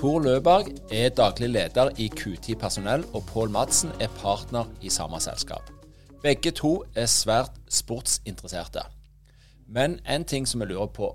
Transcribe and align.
Tor 0.00 0.22
Løberg 0.24 0.70
er 0.96 1.10
daglig 1.12 1.50
leder 1.52 1.90
i 2.00 2.06
Q10 2.08 2.54
Personell, 2.56 3.02
og 3.12 3.26
Pål 3.28 3.50
Madsen 3.52 3.90
er 4.00 4.08
partner 4.16 4.70
i 4.80 4.88
samme 4.88 5.18
selskap. 5.20 5.68
Begge 6.22 6.54
to 6.56 6.70
er 6.96 7.04
svært 7.04 7.58
sportsinteresserte. 7.68 8.86
Men 9.68 9.98
en 10.08 10.24
ting 10.24 10.48
som 10.48 10.64
jeg 10.64 10.72
lurer 10.72 10.88
på, 10.96 11.10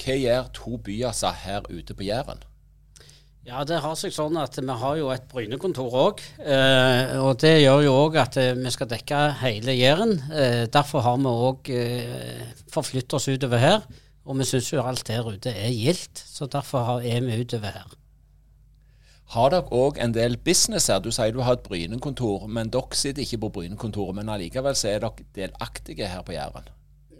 hva 0.00 0.16
gjør 0.16 0.48
to 0.56 0.80
byaser 0.80 1.36
her 1.42 1.68
ute 1.68 1.92
på 1.92 2.08
Jæren? 2.08 2.40
Ja, 3.44 3.66
det 3.68 3.84
har 3.84 4.00
seg 4.00 4.16
sånn 4.16 4.40
at 4.40 4.56
vi 4.56 4.80
har 4.80 4.96
jo 4.96 5.12
et 5.12 5.28
Bryne-kontor 5.28 6.00
òg. 6.06 6.26
Eh, 6.40 7.12
og 7.20 7.36
det 7.44 7.58
gjør 7.66 7.84
jo 7.84 7.96
òg 8.06 8.20
at 8.24 8.40
eh, 8.40 8.54
vi 8.56 8.72
skal 8.72 8.94
dekke 8.96 9.24
hele 9.44 9.76
Jæren. 9.76 10.20
Eh, 10.32 10.62
derfor 10.72 11.04
har 11.04 11.20
vi 11.20 11.38
òg 11.52 11.74
forflyttet 12.72 13.20
oss 13.20 13.28
utover 13.28 13.60
her. 13.60 13.82
Og 14.24 14.40
vi 14.40 14.48
syns 14.48 14.72
jo 14.72 14.80
alt 14.80 15.04
der 15.04 15.34
ute 15.34 15.52
er 15.52 15.74
gildt, 15.74 16.16
så 16.16 16.48
derfor 16.48 17.02
er 17.04 17.26
vi 17.26 17.42
utover 17.44 17.76
her. 17.76 17.98
Har 19.32 19.48
dere 19.48 19.72
òg 19.72 19.96
en 20.02 20.12
del 20.12 20.34
business 20.44 20.90
her? 20.92 21.00
Du 21.00 21.08
sier 21.14 21.32
du 21.32 21.40
har 21.40 21.56
et 21.56 21.64
Bryne-kontor, 21.64 22.44
men 22.52 22.68
dere 22.72 22.98
sitter 22.98 23.24
ikke 23.24 23.38
på 23.46 23.52
Bryne-kontoret. 23.54 24.18
Men 24.18 24.28
allikevel 24.28 24.76
så 24.76 24.90
er 24.90 25.00
dere 25.06 25.24
delaktige 25.38 26.10
her 26.10 26.20
på 26.26 26.34
Jæren? 26.36 26.68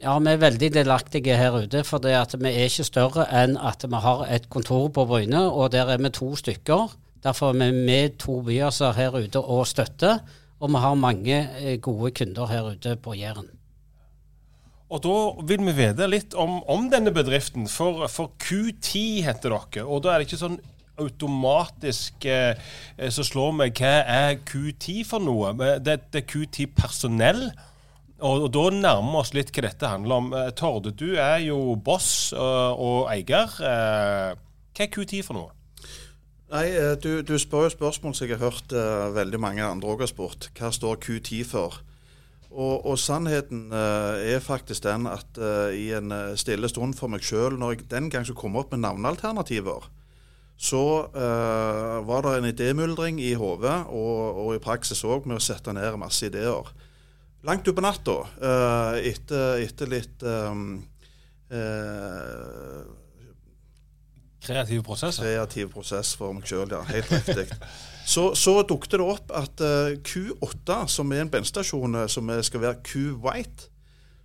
Ja, 0.03 0.19
vi 0.19 0.33
er 0.35 0.43
veldig 0.43 0.69
delaktige 0.75 1.39
her 1.41 1.57
ute. 1.57 1.81
For 1.89 2.03
det 2.05 2.13
at 2.19 2.37
vi 2.37 2.51
er 2.51 2.69
ikke 2.69 2.85
større 2.85 3.25
enn 3.33 3.57
at 3.57 3.87
vi 3.89 4.03
har 4.05 4.27
et 4.29 4.51
kontor 4.53 4.91
på 4.93 5.07
Bryne, 5.09 5.41
og 5.49 5.73
der 5.73 5.89
er 5.89 6.05
vi 6.05 6.13
to 6.13 6.35
stykker. 6.37 6.93
Derfor 7.25 7.55
er 7.55 7.63
vi 7.63 7.71
med 7.87 8.19
to 8.21 8.43
byer 8.45 8.93
her 8.99 9.17
ute 9.17 9.41
og 9.41 9.65
støtter. 9.71 10.21
Og 10.61 10.69
vi 10.69 10.85
har 10.85 10.95
mange 10.95 11.39
eh, 11.59 11.81
gode 11.81 12.13
kunder 12.13 12.47
her 12.47 12.73
ute 12.75 12.97
på 12.97 13.17
Jæren. 13.17 13.49
Og 14.93 15.01
Da 15.01 15.17
vil 15.49 15.63
vi 15.65 15.73
vite 15.73 16.07
litt 16.11 16.35
om, 16.37 16.59
om 16.69 16.91
denne 16.93 17.11
bedriften. 17.15 17.65
For, 17.71 18.05
for, 18.13 18.35
Q10 18.43 19.23
heter 19.25 19.55
dere. 19.55 19.87
Og 19.87 20.03
da 20.05 20.13
er 20.13 20.21
det 20.21 20.29
ikke 20.29 20.43
sånn 20.43 20.61
automatisk 21.01 22.27
eh, 22.29 22.59
så 23.11 23.25
slår 23.25 23.55
meg 23.57 23.79
hva 23.81 23.93
er 24.03 24.41
Q10 24.49 25.05
for 25.09 25.25
noe. 25.25 25.53
Det, 25.81 25.99
er 26.13 26.27
Q10 26.29 26.73
personell. 26.77 27.47
Og, 28.23 28.47
og, 28.47 28.53
Da 28.55 28.69
nærmer 28.71 29.11
vi 29.11 29.21
oss 29.23 29.35
litt 29.35 29.51
hva 29.55 29.67
dette 29.67 29.91
handler 29.91 30.21
om. 30.21 30.31
Eh, 30.37 30.51
Torde, 30.59 30.95
du 30.95 31.17
er 31.17 31.41
jo 31.47 31.75
boss 31.75 32.33
og, 32.37 32.39
eh, 32.39 32.85
og 32.87 33.11
eier. 33.15 33.57
Eh, 33.59 34.41
hva 34.73 34.87
er 34.87 34.93
Q10 34.95 35.25
for 35.27 35.39
noe? 35.39 35.51
Nei, 36.53 36.67
Du, 37.01 37.23
du 37.25 37.39
spør 37.41 37.67
jo 37.67 37.73
spørsmål 37.73 38.15
som 38.15 38.29
jeg 38.29 38.37
har 38.37 38.45
hørt 38.45 38.75
uh, 38.77 39.09
veldig 39.15 39.39
mange 39.41 39.65
andre 39.65 39.89
òg 39.89 40.03
har 40.05 40.11
spurt. 40.11 40.51
Hva 40.53 40.69
står 40.69 40.99
Q10 41.01 41.47
for? 41.49 41.79
Og, 42.53 42.85
og 42.85 42.99
sannheten 43.01 43.71
uh, 43.73 44.21
er 44.21 44.45
faktisk 44.45 44.85
den 44.85 45.09
at 45.09 45.41
uh, 45.41 45.73
i 45.73 45.95
en 45.97 46.13
stille 46.37 46.69
stund 46.69 46.93
for 46.99 47.09
meg 47.09 47.25
sjøl, 47.25 47.57
når 47.57 47.73
jeg 47.73 47.87
den 47.95 48.11
gang 48.13 48.29
skulle 48.29 48.43
komme 48.43 48.61
opp 48.61 48.75
med 48.75 48.85
navnealternativer, 48.85 49.89
så 50.63 50.83
uh, 51.11 52.07
var 52.07 52.23
det 52.23 52.37
en 52.39 52.47
idémyldring 52.53 53.19
i 53.21 53.33
hodet, 53.35 53.81
og, 53.91 54.39
og, 54.45 54.51
i 54.55 54.63
praksis 54.63 55.03
òg 55.03 55.27
med 55.27 55.41
å 55.41 55.43
sette 55.43 55.75
ned 55.75 55.99
masse 55.99 56.23
ideer. 56.29 56.71
Langt 57.43 57.67
utpå 57.67 57.83
natta, 57.83 58.21
uh, 58.39 58.95
etter, 59.03 59.65
etter, 59.65 59.91
litt 59.91 60.23
um, 60.23 60.77
uh, 61.51 62.83
Kreativ 64.43 64.85
prosess? 64.87 65.19
Kreativ 65.23 65.69
prosess 65.75 66.15
for 66.19 66.35
meg 66.35 66.47
sjøl, 66.47 66.71
ja. 66.71 66.81
Helt 66.87 67.11
riktig. 67.11 67.59
så, 68.15 68.31
så 68.39 68.57
dukket 68.67 68.97
det 68.99 69.05
opp 69.07 69.35
at 69.39 69.63
Q8, 70.03 70.81
som 70.91 71.15
er 71.15 71.23
en 71.23 71.31
bensinstasjon 71.31 72.01
som 72.11 72.33
skal 72.43 72.65
være 72.65 72.81
Q-White, 72.87 73.69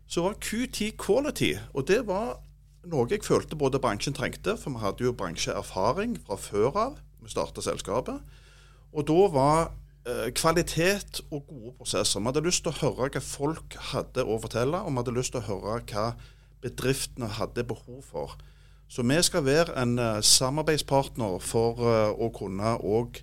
så 0.09 0.25
var 0.25 0.39
Q10 0.41 0.95
Quality. 0.97 1.51
Og 1.77 1.85
det 1.89 1.99
var 2.09 2.39
noe 2.85 3.09
jeg 3.11 3.25
følte 3.25 3.57
både 3.59 3.81
bransjen 3.81 4.15
trengte, 4.15 4.57
for 4.59 4.75
vi 4.75 4.83
hadde 4.83 5.07
jo 5.07 5.15
bransjeerfaring 5.17 6.17
fra 6.27 6.37
før 6.39 6.79
av. 6.83 6.97
Vi 7.23 7.31
starta 7.31 7.63
selskapet. 7.65 8.21
Og 8.93 9.07
da 9.09 9.21
var 9.33 9.61
eh, 10.07 10.29
kvalitet 10.37 11.21
og 11.31 11.47
gode 11.49 11.73
prosesser. 11.79 12.21
Vi 12.21 12.29
hadde 12.29 12.45
lyst 12.45 12.63
til 12.65 12.73
å 12.73 12.79
høre 12.81 13.09
hva 13.15 13.23
folk 13.23 13.79
hadde 13.91 14.25
å 14.25 14.37
fortelle, 14.43 14.83
og 14.83 14.93
vi 14.93 15.01
hadde 15.01 15.15
lyst 15.17 15.35
til 15.35 15.43
å 15.43 15.49
høre 15.49 15.81
hva 15.89 16.11
bedriftene 16.63 17.29
hadde 17.37 17.65
behov 17.67 18.05
for. 18.11 18.37
Så 18.87 19.03
vi 19.03 19.17
skal 19.23 19.43
være 19.43 19.75
en 19.81 19.97
uh, 19.99 20.21
samarbeidspartner 20.23 21.41
for 21.43 21.81
uh, 21.83 22.13
å 22.15 22.31
kunne 22.31 22.77
òg 22.79 23.19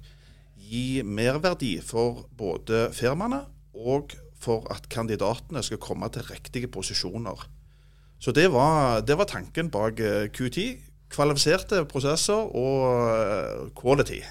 gi 0.61 1.01
merverdi 1.05 1.79
for 1.85 2.27
både 2.37 2.91
firmaene 2.97 3.41
og 3.75 4.13
for 4.45 4.69
at 4.73 4.91
kandidatene 4.93 5.63
skal 5.65 5.81
komme 5.81 6.09
til 6.13 6.27
riktige 6.29 6.69
posisjoner. 6.69 7.47
Så 8.25 8.33
det 8.33 8.49
var, 8.49 9.03
det 9.05 9.19
var 9.21 9.29
tanken 9.29 9.69
bak 9.71 9.99
eh, 10.01 10.31
Q10. 10.33 10.79
Kvalifiserte 11.13 11.83
prosesser 11.85 12.47
og 12.57 12.85
eh, 13.13 13.67
quality. 13.77 14.23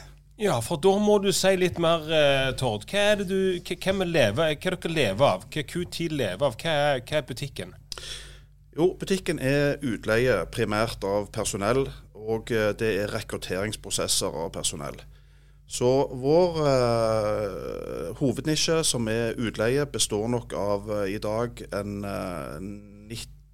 Ja, 0.41 0.55
for 0.65 0.81
da 0.81 0.95
må 0.97 1.19
du 1.21 1.29
si 1.29 1.51
litt 1.61 1.77
mer, 1.77 2.07
uh, 2.09 2.49
Tord. 2.57 2.87
Hva 2.89 3.03
er 3.11 3.19
det 3.19 3.27
du, 3.29 3.59
hva, 3.61 3.93
lever, 4.01 4.55
hva 4.57 4.71
dere 4.73 4.89
lever 4.89 5.27
av? 5.27 5.43
Hva 5.45 5.63
Q10 5.69 6.15
lever 6.17 6.41
av? 6.47 6.55
Hva 6.57 6.73
er, 6.73 7.03
hva 7.05 7.19
er 7.19 7.27
butikken? 7.27 7.75
Jo, 8.73 8.87
butikken 8.97 9.37
er 9.37 9.77
utleie 9.85 10.39
primært 10.49 11.05
av 11.05 11.29
personell, 11.35 11.85
og 12.17 12.49
det 12.49 12.89
er 13.03 13.13
rekrutteringsprosesser 13.13 14.33
av 14.41 14.49
personell. 14.57 14.97
Så 15.69 15.91
vår 16.17 16.57
eh, 16.71 18.09
hovednisje, 18.17 18.81
som 18.89 19.05
er 19.13 19.37
utleie, 19.37 19.85
består 19.85 20.25
nok 20.33 20.57
av 20.57 20.89
i 21.05 21.21
dag 21.21 21.61
en 21.69 22.01
uh, 22.01 22.57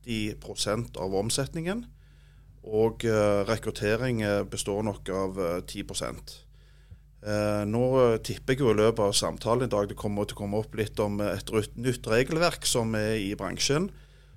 90 0.06 0.40
90 0.44 1.00
av 1.00 1.16
omsetningen. 1.16 1.86
Og 2.70 3.06
eh, 3.08 3.42
rekruttering 3.48 4.22
eh, 4.22 4.44
består 4.44 4.84
nok 4.84 5.10
av 5.16 5.40
10 5.68 5.86
eh, 7.24 7.64
Nå 7.70 7.84
tipper 8.24 8.54
jeg 8.54 8.62
jo 8.62 8.74
i 8.74 8.80
løpet 8.80 9.06
av 9.06 9.16
samtalen 9.16 9.68
i 9.68 9.72
dag 9.72 9.88
det 9.90 9.98
kommer 10.00 10.28
til 10.28 10.38
å 10.38 10.42
komme 10.44 10.60
opp 10.60 10.76
litt 10.76 11.00
om 11.00 11.22
et 11.24 11.52
nytt 11.76 12.08
regelverk 12.08 12.68
som 12.68 12.96
er 13.00 13.16
i 13.24 13.34
bransjen. 13.40 13.90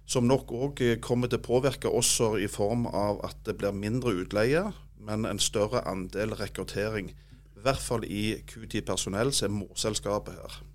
Som 0.07 0.27
nok 0.27 0.51
òg 0.53 0.83
kommer 1.03 1.31
til 1.31 1.39
å 1.39 1.47
påvirke 1.47 1.91
oss 1.91 2.17
i 2.39 2.49
form 2.51 2.87
av 2.87 3.23
at 3.27 3.39
det 3.47 3.55
blir 3.61 3.75
mindre 3.75 4.15
utleie, 4.25 4.65
men 4.99 5.27
en 5.27 5.39
større 5.39 5.85
andel 5.89 6.35
rekruttering. 6.39 7.13
I 7.57 7.63
hvert 7.63 7.83
fall 7.83 8.05
i 8.05 8.43
Q10 8.51 8.83
Personell, 8.87 9.31
som 9.35 9.51
er 9.51 9.61
morselskapet 9.63 10.35
her. 10.35 10.72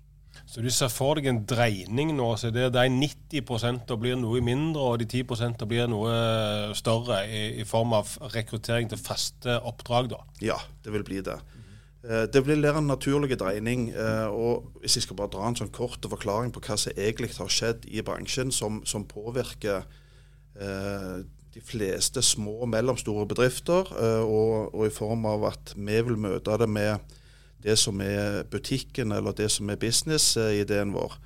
Så 0.48 0.62
du 0.64 0.70
ser 0.72 0.88
for 0.88 1.18
deg 1.18 1.26
en 1.28 1.42
dreining 1.44 2.14
nå, 2.16 2.30
så 2.40 2.48
det 2.48 2.70
de 2.72 2.86
90% 2.88 3.90
blir 4.00 4.16
noe 4.16 4.40
mindre, 4.40 4.80
og 4.80 5.02
de 5.02 5.04
10% 5.04 5.60
blir 5.68 5.90
noe 5.92 6.14
større 6.78 7.20
i, 7.28 7.42
i, 7.60 7.66
form 7.68 7.92
av 7.98 8.14
rekruttering 8.32 8.88
til 8.88 9.00
faste 9.02 9.58
oppdrag? 9.60 10.08
da? 10.14 10.22
Ja, 10.40 10.56
det 10.84 10.94
vil 10.94 11.04
bli 11.04 11.20
det. 11.26 11.36
Eh, 12.00 12.24
det 12.32 12.42
blir 12.46 12.64
en 12.64 12.88
naturlig 12.88 13.36
dreining. 13.36 13.90
Eh, 13.92 14.28
og 14.32 14.72
Hvis 14.80 14.96
jeg 14.96 15.04
skal 15.04 15.20
bare 15.20 15.34
dra 15.36 15.50
en 15.50 15.58
sånn 15.58 15.74
kort 15.74 16.00
forklaring 16.00 16.54
på 16.56 16.64
hva 16.64 16.78
som 16.80 16.96
egentlig 16.96 17.34
har 17.36 17.52
skjedd 17.52 17.84
i 17.84 18.00
bransjen 18.00 18.48
som, 18.48 18.80
som 18.88 19.04
påvirker 19.04 19.84
eh, 20.56 21.18
de 21.52 21.64
fleste 21.64 22.24
små 22.24 22.62
og 22.64 22.72
mellomstore 22.72 23.28
bedrifter, 23.28 23.88
og, 24.24 24.72
og, 24.72 24.82
i 24.86 24.92
form 24.94 25.24
av 25.26 25.48
at 25.48 25.72
vi 25.76 26.00
vil 26.08 26.16
møte 26.20 26.56
det 26.60 26.68
med 26.70 27.17
det 27.64 27.78
som 27.80 28.00
er 28.04 28.44
butikken 28.50 29.12
eller 29.12 29.34
det 29.36 29.50
som 29.50 29.70
er 29.70 29.80
business-ideen 29.80 30.94
vår, 30.94 31.18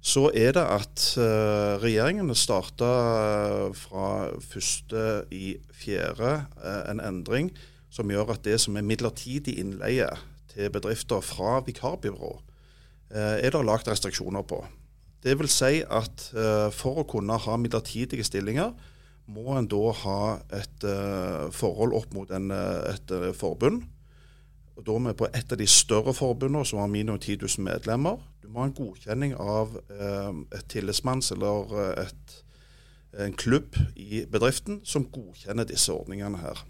så 0.00 0.30
er 0.32 0.54
det 0.56 0.64
at 0.64 1.02
uh, 1.20 1.76
regjeringen 1.82 2.32
starta 2.36 2.88
uh, 2.88 3.74
fra 3.76 4.30
første 4.40 5.26
i 5.28 5.58
fjerde 5.76 6.38
en 6.88 7.02
endring 7.04 7.50
som 7.92 8.10
gjør 8.10 8.34
at 8.34 8.44
det 8.46 8.56
som 8.62 8.78
er 8.78 8.86
midlertidig 8.86 9.58
innleie 9.60 10.08
til 10.50 10.70
bedrifter 10.72 11.22
fra 11.24 11.58
vikarbyrå, 11.66 12.30
eh, 13.10 13.36
er 13.44 13.50
det 13.50 13.64
lagt 13.66 13.90
restriksjoner 13.90 14.46
på. 14.46 14.62
Det 15.22 15.36
vil 15.38 15.50
si 15.52 15.82
at 15.84 16.30
eh, 16.32 16.70
for 16.72 17.02
å 17.02 17.08
kunne 17.08 17.36
ha 17.36 17.56
midlertidige 17.60 18.24
stillinger, 18.24 18.72
må 19.30 19.54
en 19.54 19.68
da 19.70 19.92
ha 20.02 20.20
et 20.56 20.86
eh, 20.86 21.50
forhold 21.54 21.94
opp 21.98 22.14
mot 22.16 22.30
en, 22.34 22.50
eh, 22.54 22.94
et 22.94 23.14
eh, 23.14 23.30
forbund. 23.36 23.84
Og 24.80 24.86
Da 24.86 24.94
er 24.96 25.10
vi 25.10 25.18
på 25.20 25.28
et 25.28 25.52
av 25.52 25.58
de 25.60 25.66
større 25.68 26.14
forbundene 26.16 26.64
som 26.64 26.78
har 26.80 26.88
minimum 26.88 27.18
10 27.20 27.36
000 27.42 27.64
medlemmer. 27.66 28.16
Du 28.40 28.48
må 28.48 28.62
ha 28.62 28.70
en 28.70 28.76
godkjenning 28.76 29.34
av 29.36 29.74
eh, 29.92 30.30
et 30.56 30.68
tillitsmanns 30.72 31.28
eller 31.34 31.74
eh, 31.76 32.06
et, 32.06 32.36
en 33.26 33.36
klubb 33.36 33.76
i 34.00 34.24
bedriften 34.24 34.80
som 34.88 35.04
godkjenner 35.12 35.68
disse 35.68 35.92
ordningene 35.92 36.40
her. 36.40 36.64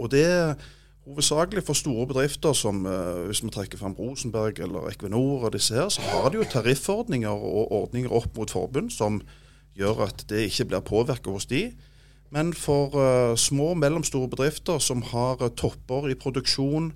Og 0.00 0.10
det 0.10 0.24
er 0.26 0.56
hovedsakelig 1.06 1.62
for 1.66 1.78
store 1.78 2.08
bedrifter 2.10 2.58
som 2.58 2.82
eh, 2.90 3.22
hvis 3.28 3.44
vi 3.44 3.54
trekker 3.54 3.78
fram 3.78 3.94
Rosenberg 3.94 4.58
eller 4.58 4.90
Equinor 4.90 5.46
og 5.46 5.54
disse 5.54 5.78
her, 5.78 5.92
så 5.94 6.02
har 6.02 6.30
de 6.30 6.42
jo 6.42 6.50
tariffordninger 6.50 7.30
og 7.30 7.70
ordninger 7.84 8.10
opp 8.10 8.34
mot 8.34 8.50
forbund 8.50 8.90
som 8.90 9.22
gjør 9.78 10.08
at 10.08 10.26
det 10.26 10.48
ikke 10.48 10.72
blir 10.72 10.86
påvirket 10.90 11.30
hos 11.38 11.46
de. 11.46 11.68
Men 12.32 12.54
for 12.56 12.94
eh, 12.96 13.34
små 13.36 13.74
og 13.74 13.80
mellomstore 13.82 14.30
bedrifter 14.32 14.80
som 14.80 15.04
har 15.10 15.42
eh, 15.44 15.52
topper 15.52 16.08
i 16.08 16.16
produksjon, 16.16 16.92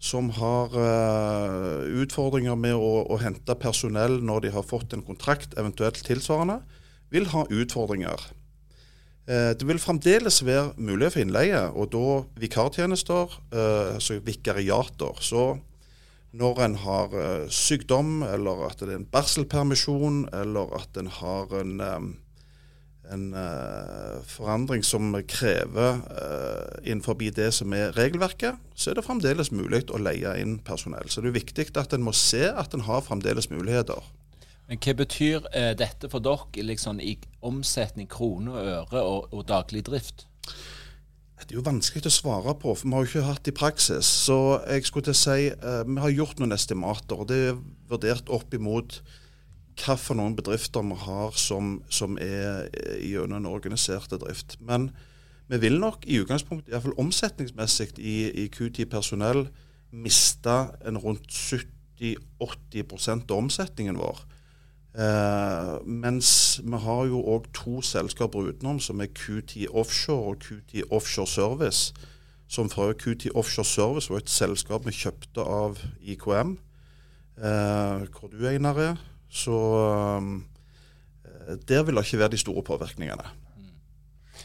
som 0.00 0.30
har 0.38 0.72
eh, 0.80 1.84
utfordringer 2.04 2.56
med 2.56 2.76
å, 2.78 3.04
å 3.04 3.18
hente 3.20 3.58
personell 3.60 4.20
når 4.24 4.46
de 4.46 4.54
har 4.56 4.64
fått 4.64 4.96
en 4.96 5.04
kontrakt, 5.04 5.58
eventuelt 5.60 6.00
tilsvarende, 6.06 6.62
vil 7.12 7.28
ha 7.34 7.44
utfordringer. 7.48 8.30
Det 9.28 9.66
vil 9.68 9.76
fremdeles 9.76 10.38
være 10.40 10.70
mulighet 10.80 11.12
for 11.12 11.20
innleie, 11.20 11.58
og 11.76 11.90
da 11.92 12.12
vikartjenester, 12.40 13.34
altså 13.52 14.16
vikariater. 14.24 15.20
Så 15.20 15.42
når 16.32 16.62
en 16.64 16.76
har 16.80 17.16
sykdom, 17.52 18.22
eller 18.24 18.62
at 18.70 18.80
det 18.80 18.88
er 18.88 19.02
en 19.02 19.04
barselpermisjon, 19.12 20.22
eller 20.32 20.72
at 20.80 20.96
en 20.96 21.12
har 21.12 21.52
en, 21.60 21.74
en 23.12 23.24
uh, 23.32 24.18
forandring 24.28 24.84
som 24.84 25.10
krever 25.28 26.00
uh, 26.10 26.78
innenfor 26.84 27.18
det 27.18 27.50
som 27.56 27.72
er 27.72 27.94
regelverket, 27.96 28.58
så 28.74 28.90
er 28.90 28.98
det 28.98 29.06
fremdeles 29.06 29.52
mulig 29.52 29.86
å 29.90 30.00
leie 30.00 30.36
inn 30.42 30.58
personell. 30.64 31.08
Så 31.08 31.22
det 31.22 31.32
er 31.32 31.40
viktig 31.40 31.68
at 31.76 31.94
en 31.96 32.04
må 32.04 32.12
se 32.16 32.44
at 32.48 32.74
en 32.74 32.86
har 32.88 33.04
fremdeles 33.06 33.50
muligheter. 33.50 34.02
Men 34.68 34.80
hva 34.84 34.94
betyr 34.98 35.46
uh, 35.48 35.72
dette 35.78 36.10
for 36.12 36.24
dere 36.24 36.66
liksom, 36.70 37.00
i 37.00 37.16
omsetning, 37.40 38.08
kroner 38.10 38.58
og 38.58 38.74
øre 38.74 39.04
og, 39.04 39.32
og 39.32 39.46
daglig 39.48 39.86
drift? 39.88 40.26
Det 41.38 41.54
er 41.54 41.60
jo 41.60 41.64
vanskelig 41.64 42.10
å 42.10 42.12
svare 42.12 42.52
på, 42.60 42.74
for 42.74 42.84
vi 42.84 42.92
har 42.92 43.04
jo 43.04 43.08
ikke 43.08 43.28
hatt 43.28 43.44
det 43.46 43.54
i 43.54 43.56
praksis. 43.56 44.08
Så 44.26 44.58
jeg 44.66 44.84
skulle 44.84 45.06
til 45.06 45.16
å 45.16 45.22
si, 45.22 45.48
uh, 45.54 45.80
Vi 45.88 46.02
har 46.02 46.12
gjort 46.12 46.42
noen 46.42 46.52
estimater, 46.52 47.16
og 47.16 47.30
det 47.30 47.40
er 47.52 47.62
vurdert 47.88 48.28
opp 48.28 48.52
imot 48.52 49.00
for 49.80 50.18
noen 50.18 50.36
bedrifter 50.36 50.82
vi 50.86 50.96
har 51.04 51.36
som, 51.38 51.82
som 51.88 52.18
er 52.18 52.68
eh, 52.72 52.98
gjennom 53.10 53.42
en 53.42 53.50
organisert 53.52 54.10
drift. 54.10 54.56
Men 54.60 54.90
vi 55.48 55.60
vil 55.62 55.78
nok 55.80 56.04
i 56.06 56.18
utgangspunktet, 56.20 56.72
iallfall 56.72 56.96
omsetningsmessig 57.00 57.94
i, 57.98 58.16
i 58.44 58.48
Q10 58.52 58.84
personell, 58.90 59.46
miste 59.90 60.56
en 60.84 60.98
rundt 61.00 61.32
70-80 61.32 63.30
av 63.30 63.38
omsetningen 63.38 63.96
vår. 63.96 64.24
Eh, 64.98 65.74
mens 65.84 66.60
vi 66.64 66.78
har 66.82 67.04
jo 67.06 67.20
òg 67.22 67.48
to 67.54 67.78
selskaper 67.84 68.50
utenom, 68.50 68.80
som 68.80 69.00
er 69.00 69.12
Q10 69.14 69.68
Offshore 69.70 70.32
og 70.32 70.42
Q10 70.44 70.88
Offshore 70.90 71.26
Service. 71.26 71.92
Som 72.48 72.70
fra 72.72 72.92
Q10 72.92 73.30
Offshore 73.34 73.68
Service 73.68 74.10
var 74.10 74.22
et 74.22 74.32
selskap 74.32 74.86
vi 74.86 74.96
kjøpte 74.96 75.44
av 75.44 75.78
IKM, 76.00 76.56
eh, 77.36 78.06
hvor 78.08 78.32
du 78.32 78.46
Einar 78.48 78.78
er. 78.80 78.96
Så 79.28 79.58
eh, 79.84 81.58
der 81.68 81.84
vil 81.84 81.96
det 81.96 82.06
ikke 82.06 82.22
være 82.24 82.34
de 82.36 82.40
store 82.40 82.64
påvirkningene. 82.64 83.28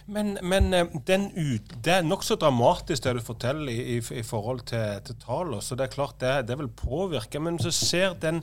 Men, 0.06 0.38
men 0.44 0.74
eh, 0.74 0.88
den 1.08 1.30
ut, 1.36 1.76
det 1.84 1.98
er 1.98 2.08
nokså 2.08 2.36
dramatisk 2.40 3.06
det 3.06 3.16
du 3.18 3.24
forteller 3.24 3.72
i, 3.72 3.98
i, 3.98 4.00
i 4.20 4.24
forhold 4.26 4.66
til, 4.72 5.00
til 5.08 5.20
tallene. 5.22 5.62
Så 5.64 5.78
det 5.80 5.88
er 5.88 5.96
klart 5.96 6.20
det, 6.24 6.34
det 6.50 6.60
vil 6.60 6.72
påvirke. 6.78 7.40
Men 7.40 7.60
så 7.62 7.72
ser 7.72 8.18
den, 8.20 8.42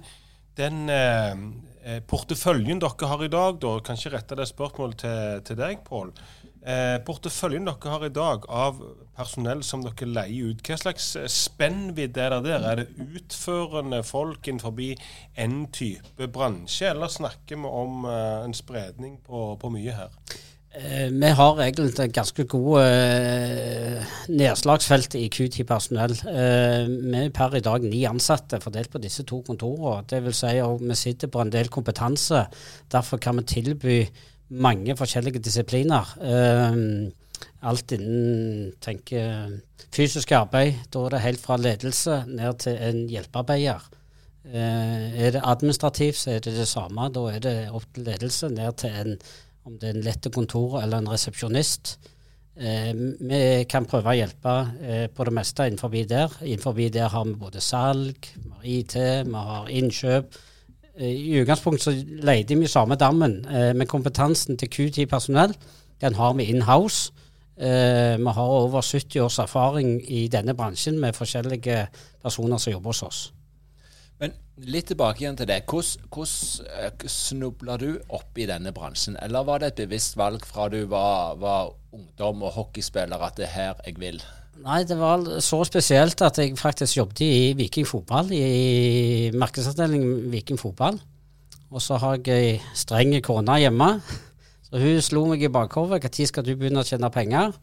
den 0.60 0.88
eh, 0.92 1.34
eh, 1.84 2.00
porteføljen 2.08 2.80
dere 2.80 3.10
har 3.12 3.24
i 3.24 3.32
dag, 3.32 3.60
da, 3.62 3.76
kanskje 3.84 4.14
rette 4.16 4.38
det 4.38 4.48
spørsmålet 4.48 5.04
til, 5.04 5.42
til 5.50 5.60
deg, 5.60 5.84
Pål. 5.86 6.14
Eh, 6.60 6.98
porteføljen 7.06 7.64
dere 7.64 7.88
har 7.94 8.02
i 8.04 8.12
dag 8.12 8.44
av 8.52 8.82
personell 9.16 9.62
som 9.64 9.80
dere 9.84 10.08
leier 10.12 10.50
ut, 10.52 10.60
hva 10.66 10.76
slags 10.76 11.14
spennvidde 11.32 12.20
er 12.20 12.34
det 12.36 12.42
der? 12.50 12.66
Er 12.68 12.82
det 12.82 13.08
utførende 13.16 14.02
folk 14.04 14.48
innenfor 14.48 14.76
en 15.40 15.58
type 15.72 16.28
bransje, 16.28 16.90
eller 16.92 17.08
snakker 17.08 17.56
vi 17.56 17.74
om 17.82 18.04
eh, 18.04 18.44
en 18.44 18.56
spredning 18.56 19.16
på, 19.24 19.54
på 19.60 19.72
mye 19.72 19.94
her? 19.96 20.12
Eh, 20.76 21.08
Vi 21.10 21.30
har 21.34 21.62
egentlig 21.64 21.98
et 21.98 22.12
ganske 22.14 22.44
gode 22.44 22.82
eh, 22.84 24.04
nedslagsfelt 24.28 25.16
i 25.18 25.30
Q10 25.32 25.64
personell. 25.64 26.12
Eh, 26.28 26.84
Vi 26.86 27.22
er 27.24 27.32
per 27.34 27.56
i 27.56 27.62
dag 27.64 27.82
ni 27.88 28.04
ansatte 28.04 28.60
fordelt 28.60 28.92
på 28.92 29.00
disse 29.02 29.24
to 29.24 29.40
kontorene. 29.48 30.20
Vil 30.28 30.36
si 30.36 30.58
at 30.60 30.84
vi 30.84 30.94
sitter 30.94 31.32
på 31.32 31.40
en 31.40 31.50
del 31.50 31.72
kompetanse. 31.72 32.44
Derfor 32.92 33.16
kan 33.16 33.40
vi 33.40 33.48
tilby 33.48 33.96
mange 34.50 34.96
forskjellige 34.98 35.42
disipliner. 35.42 36.14
Eh, 36.20 37.10
Alt 37.62 37.92
innen 37.92 38.72
tenker, 38.80 39.60
fysisk 39.92 40.32
arbeid. 40.32 40.78
Da 40.92 41.02
er 41.04 41.14
det 41.14 41.20
helt 41.24 41.40
fra 41.40 41.56
ledelse 41.60 42.22
ned 42.28 42.58
til 42.64 42.76
en 42.76 43.02
hjelpearbeider. 43.08 43.84
Eh, 44.44 45.20
Er 45.20 45.30
det 45.30 45.42
administrativt, 45.44 46.16
så 46.16 46.30
er 46.30 46.40
det 46.40 46.56
det 46.56 46.68
samme. 46.68 47.10
Da 47.12 47.20
er 47.30 47.38
det 47.38 47.70
opp 47.70 47.84
til 47.94 48.04
ledelse 48.04 48.48
ned 48.48 48.76
til 48.76 48.90
en 48.90 49.18
om 49.66 49.76
det 49.78 49.90
er 49.90 49.98
en 49.98 50.04
lette 50.06 50.30
kontor 50.32 50.80
eller 50.82 50.98
en 51.02 51.10
resepsjonist. 51.10 51.98
Eh, 52.56 52.92
vi 53.20 53.64
kan 53.68 53.86
prøve 53.88 54.12
å 54.12 54.16
hjelpe 54.16 54.54
eh, 54.82 55.06
på 55.12 55.24
det 55.28 55.34
meste 55.36 55.66
innenfor 55.68 55.92
der. 56.08 56.32
Innenfor 56.42 56.72
der 56.90 57.08
har 57.08 57.24
vi 57.24 57.34
både 57.34 57.60
salg, 57.60 58.26
IT, 58.64 58.94
vi 58.94 59.34
har 59.34 59.68
innkjøp. 59.68 60.34
Eh, 60.98 61.06
I 61.06 61.40
utgangspunktet 61.40 61.84
så 61.84 61.94
leide 62.24 62.58
vi 62.58 62.68
samme 62.70 62.96
dammen, 63.00 63.44
eh, 63.46 63.72
men 63.74 63.86
kompetansen 63.86 64.56
til 64.56 64.68
Q10 64.68 65.06
personell 65.06 65.54
den 66.00 66.14
har 66.14 66.32
vi 66.34 66.48
in-house. 66.48 67.12
Eh, 67.56 68.16
vi 68.18 68.32
har 68.32 68.46
over 68.46 68.80
70 68.80 69.20
års 69.20 69.38
erfaring 69.38 70.00
i 70.10 70.28
denne 70.28 70.54
bransjen 70.54 70.98
med 70.98 71.12
forskjellige 71.12 71.86
personer 72.22 72.56
som 72.58 72.72
jobber 72.72 72.88
hos 72.88 73.02
oss. 73.02 73.32
Men 74.20 74.32
litt 74.56 74.86
tilbake 74.86 75.24
igjen 75.24 75.36
til 75.36 75.48
det. 75.48 75.62
Hvordan, 75.68 76.08
hvordan 76.12 77.08
snubla 77.08 77.76
du 77.76 77.98
opp 78.08 78.38
i 78.38 78.46
denne 78.48 78.72
bransjen? 78.72 79.16
Eller 79.22 79.44
var 79.44 79.60
det 79.60 79.72
et 79.72 79.86
bevisst 79.86 80.16
valg 80.16 80.44
fra 80.44 80.68
du 80.68 80.84
var, 80.86 81.36
var 81.36 81.72
ungdom 81.92 82.42
og 82.42 82.52
hockeyspiller 82.52 83.20
at 83.20 83.36
det 83.36 83.48
er 83.48 83.56
her 83.56 83.74
jeg 83.86 84.00
vil? 84.00 84.22
Nei, 84.60 84.82
det 84.84 84.98
var 85.00 85.22
så 85.40 85.62
spesielt 85.64 86.20
at 86.20 86.36
jeg 86.36 86.58
faktisk 86.60 86.98
jobbet 86.98 87.22
i 87.24 87.52
Viking 87.56 87.86
fotball, 87.88 88.28
i 88.36 89.30
markedsavdelingen 89.32 90.28
Viking 90.32 90.60
fotball. 90.60 90.98
Og 91.70 91.80
så 91.80 91.96
har 92.02 92.18
jeg 92.18 92.34
ei 92.34 92.58
streng 92.76 93.14
kone 93.24 93.56
hjemme. 93.62 93.88
Så 94.66 94.82
hun 94.82 95.00
slo 95.02 95.24
meg 95.30 95.46
i 95.46 95.52
bakhodet. 95.52 96.02
Når 96.04 96.28
skal 96.28 96.44
du 96.44 96.52
begynne 96.58 96.82
å 96.82 96.86
tjene 96.86 97.08
penger? 97.14 97.54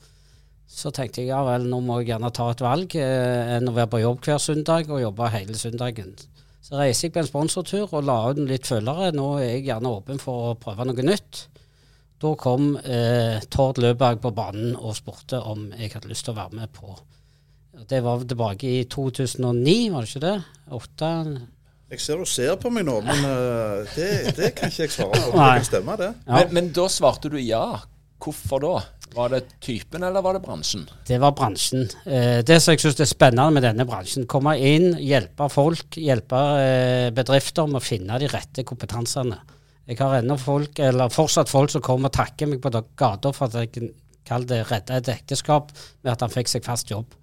Så 0.68 0.90
tenkte 0.92 1.22
jeg 1.22 1.30
ja 1.30 1.44
vel, 1.46 1.68
nå 1.70 1.80
må 1.86 2.00
jeg 2.02 2.10
gjerne 2.10 2.32
ta 2.34 2.50
et 2.52 2.64
valg 2.66 2.96
eh, 3.00 3.54
enn 3.56 3.70
å 3.70 3.76
være 3.76 3.92
på 3.94 4.02
jobb 4.02 4.26
hver 4.26 4.42
søndag 4.44 4.90
og 4.90 5.00
jobbe 5.00 5.30
hele 5.32 5.56
søndagen. 5.56 6.16
Så 6.66 6.76
reiser 6.82 7.08
jeg 7.08 7.14
på 7.16 7.22
en 7.22 7.30
sponsortur 7.30 7.94
og 7.94 8.04
la 8.10 8.18
ut 8.34 8.42
litt 8.50 8.68
følgere. 8.68 9.14
Nå 9.16 9.30
er 9.38 9.54
jeg 9.54 9.68
gjerne 9.70 9.94
åpen 10.02 10.20
for 10.20 10.50
å 10.50 10.58
prøve 10.60 10.90
noe 10.90 11.06
nytt. 11.08 11.46
Da 12.18 12.32
kom 12.40 12.72
eh, 12.82 13.38
Tord 13.54 13.78
Løberg 13.82 14.24
på 14.24 14.32
banen 14.34 14.74
og 14.76 14.96
spurte 14.98 15.38
om 15.38 15.68
jeg 15.78 15.92
hadde 15.94 16.10
lyst 16.10 16.26
til 16.26 16.34
å 16.34 16.40
være 16.40 16.64
med 16.64 16.72
på 16.74 16.96
Det 17.92 18.00
var 18.02 18.24
tilbake 18.26 18.72
i 18.80 18.80
2009, 18.90 19.76
var 19.94 20.02
det 20.02 20.10
ikke 20.10 20.24
det? 20.24 20.38
8. 20.74 21.12
Jeg 21.94 22.02
ser 22.04 22.18
du 22.20 22.28
ser 22.28 22.56
på 22.60 22.72
meg 22.74 22.88
nå, 22.88 22.98
men 23.06 23.22
uh, 23.24 23.86
det, 23.94 24.34
det 24.36 24.50
kan 24.58 24.74
ikke 24.74 24.88
jeg 24.88 24.96
svare 24.96 25.22
på. 25.22 25.30
Det 25.30 25.38
Nei. 25.40 25.52
kan 25.60 25.68
stemme, 25.70 25.98
det. 26.02 26.10
Ja. 26.26 26.34
Men, 26.34 26.50
men 26.58 26.72
da 26.76 26.88
svarte 26.92 27.32
du 27.32 27.38
ja. 27.40 27.64
Hvorfor 28.18 28.60
da? 28.64 28.74
Var 29.14 29.30
det 29.32 29.44
typen, 29.64 30.04
eller 30.04 30.26
var 30.26 30.36
det 30.36 30.42
bransjen? 30.44 30.84
Det 31.08 31.20
var 31.22 31.32
bransjen. 31.38 31.86
Eh, 32.04 32.42
det 32.46 32.58
som 32.60 32.74
jeg 32.74 32.82
syns 32.82 33.00
er 33.06 33.08
spennende 33.10 33.54
med 33.56 33.64
denne 33.64 33.86
bransjen, 33.88 34.26
komme 34.30 34.58
inn, 34.58 34.98
hjelpe 35.00 35.48
folk, 35.54 35.96
hjelpe 36.02 36.42
eh, 36.66 37.08
bedrifter 37.16 37.70
med 37.70 37.80
å 37.80 37.86
finne 37.86 38.20
de 38.20 38.30
rette 38.34 38.66
kompetansene. 38.68 39.38
Jeg 39.88 40.02
har 40.02 40.18
ennå 40.18 40.36
folk, 40.40 40.80
eller 40.84 41.12
fortsatt 41.14 41.52
folk 41.52 41.72
som 41.72 41.84
kommer 41.84 42.12
og 42.12 42.18
takker 42.18 42.50
meg 42.52 42.60
på 42.64 42.72
gata 43.00 43.32
for 43.36 43.48
at 43.48 43.56
jeg 43.62 43.94
kaller 44.28 44.50
det 44.50 44.64
redde 44.68 44.98
et 45.00 45.12
ekteskap 45.14 45.72
med 46.02 46.12
at 46.12 46.26
han 46.26 46.34
fikk 46.34 46.52
seg 46.52 46.66
fast 46.66 46.92
jobb. 46.92 47.14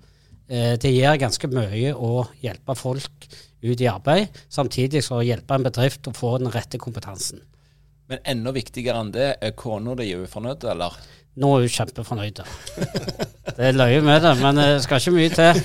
Eh, 0.48 0.74
det 0.80 0.94
gjør 0.94 1.20
ganske 1.20 1.50
mye 1.52 1.92
å 1.92 2.24
hjelpe 2.40 2.76
folk 2.76 3.28
ut 3.64 3.80
i 3.80 3.88
arbeid, 3.88 4.32
samtidig 4.52 5.04
som 5.04 5.18
å 5.20 5.24
hjelpe 5.24 5.56
en 5.56 5.64
bedrift 5.64 6.08
å 6.08 6.16
få 6.16 6.38
den 6.40 6.52
rette 6.52 6.80
kompetansen. 6.80 7.44
Men 8.08 8.24
enda 8.28 8.52
viktigere 8.52 9.00
enn 9.00 9.12
det, 9.12 9.28
er 9.40 9.54
kona 9.56 9.96
di 10.00 10.10
fornøyd, 10.28 10.64
eller? 10.72 10.96
Nå 11.40 11.50
er 11.56 11.64
hun 11.64 11.72
kjempefornøyd. 11.76 12.42
Det 13.54 13.70
er 13.70 13.76
løye 13.76 14.02
med 14.04 14.20
det, 14.24 14.34
men 14.40 14.60
det 14.60 14.82
skal 14.84 15.00
ikke 15.00 15.16
mye 15.16 15.32
til. 15.34 15.54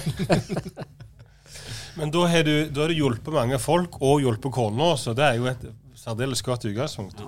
Men 2.00 2.14
da 2.16 2.22
har, 2.32 2.46
du, 2.48 2.70
da 2.72 2.86
har 2.86 2.94
du 2.94 2.96
hjulpet 2.96 3.34
mange 3.36 3.58
folk 3.60 3.98
og 4.00 4.22
hjulpet 4.24 4.54
kona, 4.56 4.94
så 4.96 5.12
det 5.18 5.26
er 5.26 5.34
jo 5.36 5.50
et 5.50 5.66
særdeles 6.00 6.42
godt 6.44 6.66
utgangspunkt. 6.66 7.22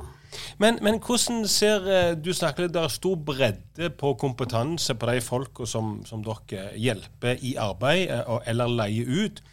Men, 0.58 0.78
men, 0.82 1.00
hvordan 1.06 1.48
ser 1.48 1.88
eh, 1.92 2.16
Du 2.25 2.34
snakker 2.34 2.68
det 2.68 2.80
er 2.80 2.88
stor 2.88 3.16
bredde 3.16 3.90
på 4.00 4.13
kompetanse 4.13 4.96
på 4.96 5.10
de 5.10 5.22
folka 5.22 5.66
som, 5.68 6.06
som, 6.06 6.24
dere 6.24 6.72
hjelper 6.80 7.42
i 7.42 7.56
arbeid 7.60 8.08
eh, 8.16 8.38
eller 8.48 8.72
leier 8.72 9.12
ut. 9.25 9.44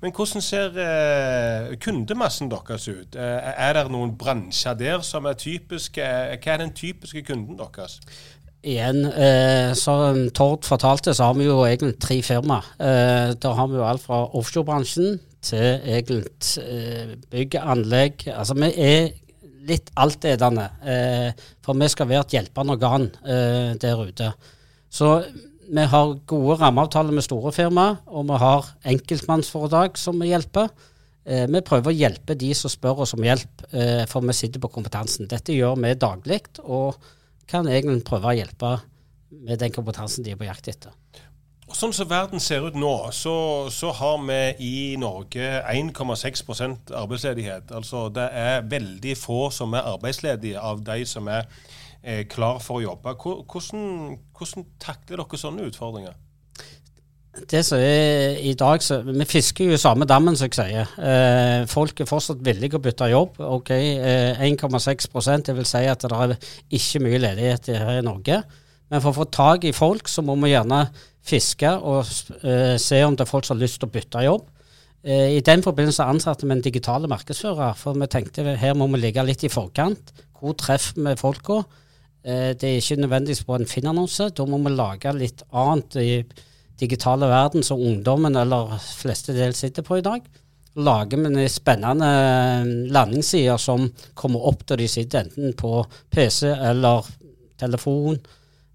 Men 0.00 0.14
hvordan 0.14 0.44
ser 0.44 0.78
eh, 0.78 1.76
kundemassen 1.82 2.50
deres 2.50 2.88
ut? 2.88 3.18
Er 3.18 3.72
det 3.76 3.88
noen 3.90 4.14
bransjer 4.18 4.78
der 4.78 5.02
som 5.02 5.26
er 5.26 5.38
typiske? 5.38 6.02
Hva 6.38 6.54
er 6.54 6.62
den 6.62 6.74
typiske 6.76 7.24
kunden 7.26 7.58
deres? 7.58 7.98
Igjen, 8.66 9.04
eh, 9.06 9.72
som 9.78 10.30
Tord 10.34 10.66
fortalte, 10.66 11.14
så 11.14 11.30
har 11.30 11.34
vi 11.38 11.46
jo 11.46 11.60
egentlig 11.62 11.94
tre 12.02 12.22
firma. 12.22 12.58
Eh, 12.80 13.34
da 13.38 13.52
har 13.54 13.66
vi 13.70 13.78
jo 13.78 13.86
alt 13.86 14.02
fra 14.02 14.24
offshorebransjen 14.34 15.20
til 15.44 15.80
egentlig 15.86 16.24
eh, 16.62 17.16
bygg, 17.30 17.56
anlegg. 17.62 18.26
Altså 18.32 18.56
vi 18.58 18.72
er 18.74 19.10
litt 19.68 19.92
altetende. 19.98 20.66
Eh, 20.82 21.46
for 21.64 21.78
vi 21.78 21.88
skal 21.92 22.08
være 22.10 22.26
et 22.26 22.36
hjelpende 22.38 22.76
organ 22.76 23.08
eh, 23.22 23.74
der 23.80 24.02
ute. 24.02 24.32
Så 24.90 25.18
vi 25.68 25.84
har 25.92 26.14
gode 26.30 26.56
rammeavtaler 26.62 27.12
med 27.12 27.26
store 27.26 27.52
firmaer, 27.52 27.98
og 28.06 28.28
vi 28.30 28.38
har 28.40 28.70
enkeltmannsforetak 28.94 30.00
som 30.00 30.20
vi 30.22 30.30
hjelper. 30.32 30.70
Eh, 31.28 31.44
vi 31.50 31.64
prøver 31.66 31.92
å 31.92 31.98
hjelpe 31.98 32.38
de 32.40 32.54
som 32.56 32.72
spør 32.72 33.04
oss 33.04 33.14
om 33.16 33.24
hjelp, 33.24 33.66
for 34.08 34.24
vi 34.24 34.36
sitter 34.36 34.62
på 34.62 34.72
kompetansen. 34.72 35.28
Dette 35.28 35.56
gjør 35.56 35.76
vi 35.82 35.92
daglig, 36.00 36.40
og 36.64 36.96
kan 37.48 37.68
egentlig 37.68 38.06
prøve 38.08 38.32
å 38.32 38.38
hjelpe 38.38 38.78
med 39.28 39.60
den 39.60 39.72
kompetansen 39.72 40.24
de 40.24 40.32
er 40.32 40.40
på 40.40 40.48
jakt 40.48 40.70
etter. 40.72 40.94
Og 41.68 41.76
Sånn 41.76 41.92
som 41.92 42.08
verden 42.08 42.40
ser 42.40 42.64
ut 42.64 42.76
nå, 42.80 42.92
så, 43.12 43.34
så 43.72 43.90
har 43.98 44.22
vi 44.24 44.38
i 44.64 44.76
Norge 45.00 45.60
1,6% 45.68 46.94
arbeidsledighet. 46.96 47.74
Altså 47.76 48.06
det 48.12 48.24
er 48.32 48.64
veldig 48.70 49.16
få 49.20 49.50
som 49.52 49.76
er 49.76 49.90
arbeidsledige 49.90 50.62
av 50.64 50.80
de 50.86 51.02
som 51.08 51.28
er 51.28 51.44
eh, 52.00 52.24
klar 52.30 52.62
for 52.64 52.80
å 52.80 52.86
jobbe. 52.86 53.12
Hvordan, 53.20 54.16
hvordan 54.38 54.64
takler 54.80 55.20
dere 55.20 55.40
sånne 55.42 55.68
utfordringer? 55.68 56.16
Det 57.52 57.60
som 57.62 57.78
er 57.78 58.40
i 58.42 58.54
dag, 58.58 58.82
så, 58.82 59.02
Vi 59.04 59.26
fisker 59.28 59.68
jo 59.70 59.76
samme 59.78 60.08
dammen, 60.08 60.36
som 60.36 60.48
jeg 60.48 60.56
sier. 60.56 60.94
Eh, 60.98 61.66
folk 61.70 62.00
er 62.00 62.08
fortsatt 62.08 62.40
villige 62.44 62.80
å 62.80 62.82
bytte 62.82 63.10
jobb. 63.12 63.36
Ok, 63.44 63.70
eh, 63.76 64.40
1,6% 64.48 65.46
det 65.46 65.56
vil 65.60 65.68
si 65.68 65.84
at 65.84 66.00
det 66.00 66.16
er 66.16 66.34
ikke 66.80 67.04
mye 67.04 67.20
ledighet 67.22 67.70
her 67.76 68.00
i 68.00 68.08
Norge. 68.08 68.40
Men 68.88 69.02
for 69.04 69.12
å 69.12 69.18
få 69.20 69.26
tak 69.32 69.66
i 69.68 69.74
folk, 69.76 70.08
så 70.08 70.24
må 70.24 70.36
vi 70.42 70.54
gjerne 70.54 70.86
fiske 71.28 71.70
og 71.76 72.06
eh, 72.40 72.76
se 72.80 73.02
om 73.04 73.16
det 73.16 73.26
er 73.26 73.30
folk 73.30 73.44
som 73.44 73.58
har 73.58 73.66
lyst 73.66 73.80
til 73.82 73.88
å 73.88 73.92
bytte 73.92 74.24
jobb. 74.24 74.46
Eh, 75.04 75.36
I 75.36 75.42
den 75.44 75.62
forbindelse 75.62 76.06
ansatte 76.08 76.46
vi 76.46 76.56
en 76.56 76.64
digitale 76.64 77.10
markedsfører, 77.10 77.76
for 77.78 77.98
vi 77.98 78.08
tenkte 78.10 78.56
her 78.58 78.76
må 78.78 78.88
vi 78.94 79.02
ligge 79.02 79.26
litt 79.26 79.44
i 79.44 79.52
forkant. 79.52 80.14
Hvor 80.38 80.56
treffer 80.58 81.00
vi 81.04 81.14
folka? 81.20 81.62
Eh, 82.24 82.54
det 82.58 82.66
er 82.68 82.80
ikke 82.80 83.00
nødvendigvis 83.02 83.44
på 83.46 83.56
en 83.56 83.68
Finn-annonse. 83.68 84.30
Da 84.34 84.46
må 84.48 84.60
vi 84.64 84.74
lage 84.74 85.14
litt 85.16 85.44
annet 85.52 85.98
i 86.02 86.12
digitale 86.78 87.28
verden 87.30 87.64
som 87.66 87.80
ungdommen 87.82 88.36
eller 88.38 88.76
fleste 88.78 89.34
del 89.34 89.54
sitter 89.56 89.86
på 89.86 89.98
i 89.98 90.04
dag. 90.06 90.26
Lager 90.78 91.22
vi 91.24 91.46
spennende 91.50 92.08
eh, 92.08 92.72
landingssider 92.94 93.58
som 93.58 93.88
kommer 94.14 94.46
opp 94.50 94.66
da 94.68 94.78
de 94.78 94.88
sitter 94.90 95.26
enten 95.26 95.56
på 95.58 95.82
PC 96.14 96.52
eller 96.52 97.06
telefon. 97.58 98.20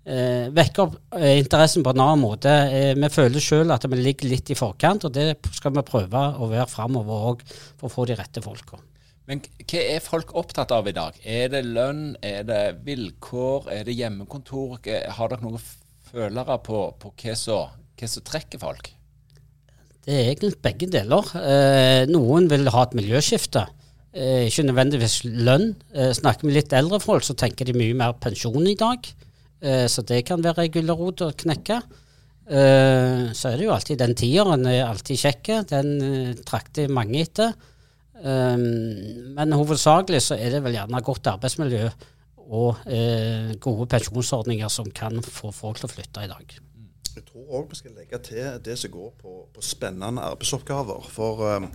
Eh, 0.04 0.50
vekke 0.52 0.84
opp 0.84 0.96
eh, 1.16 1.38
interessen 1.40 1.84
på 1.86 1.94
en 1.94 2.02
annen 2.04 2.24
måte. 2.24 2.52
Eh, 2.52 2.94
vi 3.00 3.10
føler 3.14 3.44
sjøl 3.44 3.72
at 3.72 3.86
vi 3.88 4.00
ligger 4.02 4.32
litt 4.32 4.52
i 4.52 4.58
forkant, 4.60 5.08
og 5.08 5.14
det 5.16 5.38
skal 5.56 5.76
vi 5.78 5.86
prøve 5.88 6.24
å 6.36 6.50
være 6.52 6.68
framover 6.72 7.30
òg 7.30 7.46
for 7.52 7.88
å 7.88 7.94
få 7.94 8.08
de 8.10 8.18
rette 8.20 8.44
folka. 8.44 8.82
Men 9.30 9.40
hva 9.40 9.80
er 9.80 10.04
folk 10.04 10.34
opptatt 10.36 10.74
av 10.76 10.90
i 10.92 10.96
dag? 10.96 11.16
Er 11.24 11.48
det 11.54 11.64
lønn, 11.64 12.18
er 12.20 12.44
det 12.44 12.64
vilkår, 12.84 13.70
er 13.72 13.88
det 13.88 13.96
hjemmekontor? 13.96 14.82
Har 15.16 15.32
dere 15.32 15.46
noen 15.46 15.64
følere 16.12 16.60
på, 16.66 16.90
på 17.00 17.14
hva 17.24 17.38
som 17.40 17.80
hva 18.00 18.10
som 18.10 18.26
trekker 18.26 18.62
folk? 18.62 18.92
Det 20.04 20.12
er 20.12 20.34
egentlig 20.34 20.58
begge 20.64 20.90
deler. 20.92 21.30
Eh, 21.40 22.04
noen 22.12 22.50
vil 22.52 22.68
ha 22.74 22.84
et 22.84 22.96
miljøskifte. 22.98 23.64
Eh, 24.12 24.50
ikke 24.50 24.66
nødvendigvis 24.68 25.22
lønn. 25.24 25.70
Eh, 25.96 26.12
snakker 26.12 26.50
vi 26.50 26.58
litt 26.58 26.74
eldre 26.76 27.00
folk, 27.00 27.24
så 27.24 27.38
tenker 27.40 27.70
de 27.70 27.78
mye 27.78 27.96
mer 27.96 28.18
pensjon 28.20 28.68
i 28.68 28.76
dag. 28.76 29.08
Eh, 29.64 29.86
så 29.88 30.04
det 30.04 30.24
kan 30.28 30.44
være 30.44 30.66
ei 30.66 30.72
gulrot 30.74 31.24
å 31.24 31.34
knekke. 31.44 31.80
Eh, 32.44 33.30
så 33.32 33.50
er 33.50 33.60
det 33.60 33.68
jo 33.68 33.76
alltid 33.76 34.02
den 34.02 34.16
tieren 34.20 34.68
er 34.68 34.84
alltid 34.90 35.22
kjekk. 35.22 35.52
Den 35.70 35.94
eh, 36.04 36.34
trakter 36.44 36.92
mange 36.92 37.24
etter. 37.24 37.56
men 38.24 39.52
hovedsakelig 39.52 40.22
så 40.24 40.36
er 40.40 40.54
det 40.54 40.62
vel 40.64 40.78
gjerne 40.78 41.00
godt 41.04 41.28
arbeidsmiljø 41.28 41.90
og 42.56 42.86
gode 43.66 43.88
pensjonsordninger 43.92 44.70
som 44.72 44.88
kan 44.96 45.18
få 45.20 45.52
folk 45.52 45.82
til 45.82 45.90
å 45.90 45.92
flytte 45.92 46.24
i 46.24 46.30
dag. 46.32 46.54
Jeg 47.18 47.26
tror 47.28 47.58
òg 47.58 47.74
vi 47.74 47.80
skal 47.82 47.98
legge 47.98 48.20
til 48.24 48.62
det 48.64 48.78
som 48.80 48.94
går 48.94 49.10
på, 49.20 49.34
på 49.52 49.66
spennende 49.66 50.24
arbeidsoppgaver. 50.24 51.10
For 51.12 51.68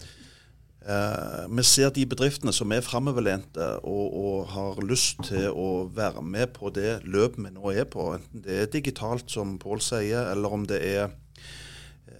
uh, 0.87 1.45
vi 1.51 1.65
ser 1.67 1.93
de 1.95 2.05
bedriftene 2.09 2.53
som 2.55 2.73
er 2.75 2.85
framoverlente 2.85 3.69
og, 3.83 4.07
og, 4.07 4.47
har 4.53 4.83
lyst 4.87 5.25
til 5.29 5.49
å 5.51 5.89
være 5.95 6.23
med 6.23 6.55
på 6.57 6.73
det 6.75 7.01
løpet 7.05 7.41
vi 7.47 7.55
nå 7.55 7.73
er 7.75 7.89
på, 7.91 8.13
enten 8.19 8.45
det 8.45 8.63
er 8.63 8.73
digitalt, 8.73 9.31
som 9.33 9.57
Pål 9.63 9.83
sier, 9.85 10.31
eller 10.33 10.55
om 10.55 10.67
det 10.69 10.81
er 10.87 11.05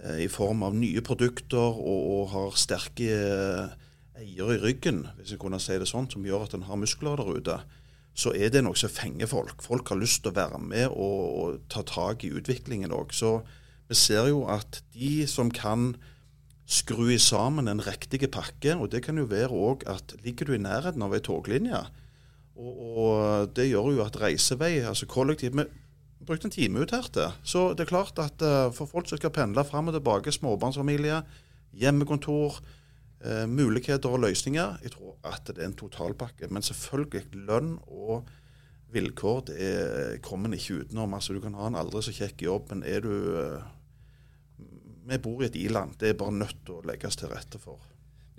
eh, 0.03 0.25
i 0.25 0.29
form 0.31 0.63
av 0.67 0.77
nye 0.77 1.03
produkter 1.05 1.57
og, 1.79 1.99
og 2.15 2.23
har 2.35 2.59
sterke 2.59 3.11
eiere 4.19 4.55
i 4.57 4.63
ryggen, 4.63 5.05
hvis 5.17 5.35
jeg 5.35 5.41
kunne 5.41 5.61
si 5.63 5.77
det 5.79 5.87
sånn, 5.87 6.09
som 6.11 6.25
gjør 6.27 6.49
at 6.49 6.57
en 6.57 6.67
har 6.67 6.81
muskler 6.81 7.19
der 7.21 7.37
ute 7.39 7.59
så 8.19 8.33
er 8.35 8.51
det 8.51 8.63
noe 8.65 8.77
som 8.77 8.91
fenger 8.91 9.29
folk. 9.31 9.61
Folk 9.63 9.91
har 9.91 9.99
lyst 9.99 10.23
til 10.23 10.33
å 10.33 10.37
være 10.39 10.59
med 10.61 10.89
og, 10.89 11.19
og 11.39 11.59
ta 11.71 11.83
tak 11.87 12.25
i 12.25 12.33
utviklingen 12.35 12.93
òg. 12.95 13.13
Så 13.15 13.39
vi 13.89 13.97
ser 13.97 14.29
jo 14.31 14.43
at 14.51 14.81
de 14.95 15.23
som 15.29 15.51
kan 15.53 15.93
skru 16.69 17.09
sammen 17.17 17.67
en 17.67 17.81
riktig 17.81 18.21
pakke, 18.29 18.75
og 18.77 18.91
det 18.93 19.01
kan 19.07 19.17
jo 19.17 19.25
være 19.29 19.49
òg 19.49 19.87
at 19.89 20.13
ligger 20.23 20.49
du 20.49 20.53
i 20.53 20.61
nærheten 20.61 21.01
av 21.01 21.15
ei 21.17 21.23
toglinje, 21.25 21.81
og, 22.59 22.73
og, 22.77 23.51
det 23.55 23.69
gjør 23.69 23.93
jo 23.95 24.03
at 24.03 24.19
reisevei, 24.19 24.79
altså 24.83 25.07
kollektiv 25.09 25.55
Vi 25.55 26.25
brukte 26.27 26.49
en 26.49 26.51
time 26.51 26.81
ut 26.83 26.91
her 26.91 27.07
til. 27.07 27.31
Så 27.43 27.71
det 27.73 27.85
er 27.85 27.93
klart 27.93 28.19
at 28.19 28.43
uh, 28.43 28.73
for 28.75 28.85
folk 28.85 29.07
som 29.07 29.17
skal 29.17 29.31
pendle 29.31 29.63
fram 29.63 29.87
og 29.87 29.95
tilbake, 29.95 30.31
småbarnsfamilie, 30.35 31.21
hjemmekontor, 31.79 32.59
eh, 33.23 33.45
muligheter 33.47 34.09
og 34.09 34.19
løsninger. 34.25 34.77
Jeg 34.83 34.91
tror 34.91 35.15
at 35.23 35.47
det 35.47 35.63
er 35.63 35.69
en 35.69 35.77
totalpakke. 35.79 36.49
Men 36.51 36.65
selvfølgelig 36.65 37.23
lønn 37.47 37.77
og 37.87 38.27
vilkår 38.91 39.41
det 39.47 40.21
kommer 40.25 40.49
en 40.49 40.57
ikke 40.57 40.81
utenom. 40.83 41.13
Altså, 41.13 41.33
du 41.33 41.39
kan 41.39 41.55
ha 41.55 41.69
en 41.69 41.79
aldri 41.79 42.01
så 42.03 42.13
kjekk 42.15 42.43
jobb, 42.47 42.71
men 42.73 42.83
er 42.83 43.05
du 43.05 43.13
eh, 43.39 43.67
Vi 45.09 45.21
bor 45.23 45.41
i 45.43 45.49
et 45.49 45.57
i-land. 45.59 45.97
Det 45.99 46.11
er 46.11 46.19
bare 46.19 46.35
nødt 46.35 46.59
til 46.65 46.79
å 46.79 46.83
legges 46.87 47.17
til 47.19 47.31
rette 47.31 47.61
for. 47.61 47.79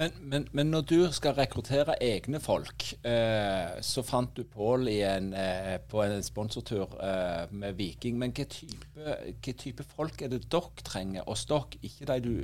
Men, 0.01 0.15
men, 0.21 0.47
men, 0.57 0.71
når 0.73 0.85
du 0.89 1.01
skal 1.13 1.35
rekruttere 1.37 1.99
egne 2.01 2.39
folk, 2.41 2.87
eh, 3.05 3.75
så 3.85 4.01
fant 4.07 4.33
du 4.33 4.47
Pål 4.49 4.89
eh, 4.89 5.75
på 5.91 6.01
en 6.01 6.23
sponsortur 6.25 6.95
eh, 7.05 7.53
med 7.53 7.77
Viking. 7.77 8.17
Men 8.19 8.33
hva 8.33 8.47
type, 8.49 8.89
hva 8.97 9.55
type, 9.61 9.85
folk 9.93 10.23
er 10.25 10.33
det 10.33 10.47
dere 10.49 10.87
trenger 10.87 11.29
hos 11.29 11.45
dere, 11.51 11.83
ikke 11.85 12.09
de 12.15 12.19
du 12.25 12.35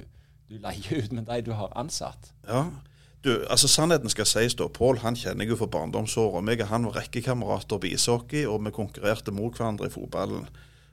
du 0.47 0.61
leier 0.63 1.03
ut, 1.03 1.15
men 1.15 1.27
de 1.27 1.41
du 1.43 1.53
har 1.59 1.73
ansatt. 1.79 2.31
Ja, 2.47 2.69
du, 3.25 3.33
altså 3.51 3.69
Sannheten 3.69 4.13
skal 4.13 4.29
sies, 4.31 4.55
da. 4.59 4.69
Pål 4.71 5.01
han 5.03 5.19
kjenner 5.19 5.43
jeg 5.43 5.55
jo 5.55 5.61
for 5.65 5.73
barndomsåra. 5.73 6.43
Meg 6.47 6.63
og 6.63 6.71
han 6.71 6.87
var 6.87 7.01
rekkekamerater 7.01 7.81
på 7.83 7.91
ishockey, 7.91 8.45
og 8.47 8.63
vi 8.67 8.75
konkurrerte 8.77 9.35
mot 9.35 9.57
hverandre 9.57 9.89
i 9.89 9.95
fotballen. 9.95 10.47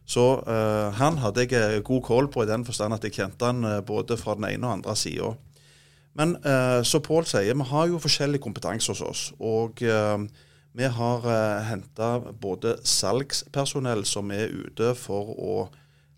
Så 0.05 0.23
uh, 0.43 0.91
han 0.99 1.17
hadde 1.23 1.45
jeg 1.45 1.55
eh, 1.55 1.81
god 1.85 2.01
kål 2.03 2.27
på 2.31 2.43
i 2.43 2.49
den 2.49 2.65
forstand 2.67 2.93
at 2.93 3.05
jeg 3.07 3.15
kjente 3.15 3.47
han 3.47 3.63
uh, 3.63 3.79
både 3.85 4.17
fra 4.19 4.35
den 4.35 4.49
ene 4.49 4.67
og 4.67 4.79
andre 4.79 4.95
sida. 4.99 5.29
Men 6.13 6.35
uh, 6.43 6.83
som 6.85 7.01
Pål 7.01 7.25
sier, 7.29 7.55
vi 7.55 7.69
har 7.69 7.87
jo 7.89 8.01
forskjellig 8.03 8.41
kompetanse 8.43 8.91
hos 8.91 9.01
oss. 9.01 9.21
Og 9.39 9.79
vi 10.73 10.89
har 10.97 11.25
uh, 11.25 11.63
henta 11.69 12.17
både 12.19 12.75
salgspersonell 12.85 14.03
som 14.05 14.29
er 14.35 14.51
ute 14.51 14.91
for 14.99 15.31
å 15.33 15.55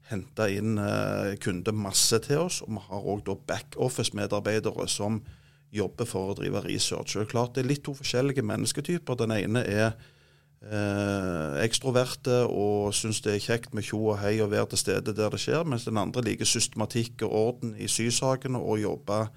hente 0.10 0.48
inn 0.54 0.78
eh, 0.78 1.34
kundemasse 1.42 2.20
til 2.26 2.46
oss. 2.46 2.62
Og 2.66 2.76
vi 2.76 2.84
har 2.90 3.10
òg 3.14 3.32
backoffice-medarbeidere 3.50 4.88
som 4.92 5.22
jobber 5.76 6.08
for 6.08 6.32
å 6.32 6.38
drive 6.38 6.62
research. 6.66 7.16
Det 7.16 7.26
er 7.26 7.32
klart 7.32 7.56
det 7.56 7.66
er 7.66 7.72
litt 7.74 7.84
to 7.88 7.96
forskjellige 7.98 8.46
mennesketyper. 8.46 9.18
Den 9.20 9.36
ene 9.36 9.66
er 9.66 9.96
eh, 10.66 11.64
ekstroverte 11.64 12.44
og 12.50 12.94
syns 12.96 13.22
det 13.26 13.36
er 13.36 13.44
kjekt 13.44 13.74
med 13.78 13.86
tjo 13.88 14.02
og 14.12 14.20
hei 14.22 14.38
og 14.44 14.52
være 14.54 14.74
til 14.74 14.82
stede 14.82 15.16
der 15.16 15.34
det 15.34 15.42
skjer, 15.42 15.66
mens 15.68 15.88
den 15.88 16.00
andre 16.02 16.24
liker 16.26 16.50
systematikk 16.50 17.26
og 17.28 17.36
orden 17.42 17.76
i 17.78 17.90
sysakene 17.92 18.60
og 18.60 18.82
jobber 18.82 19.30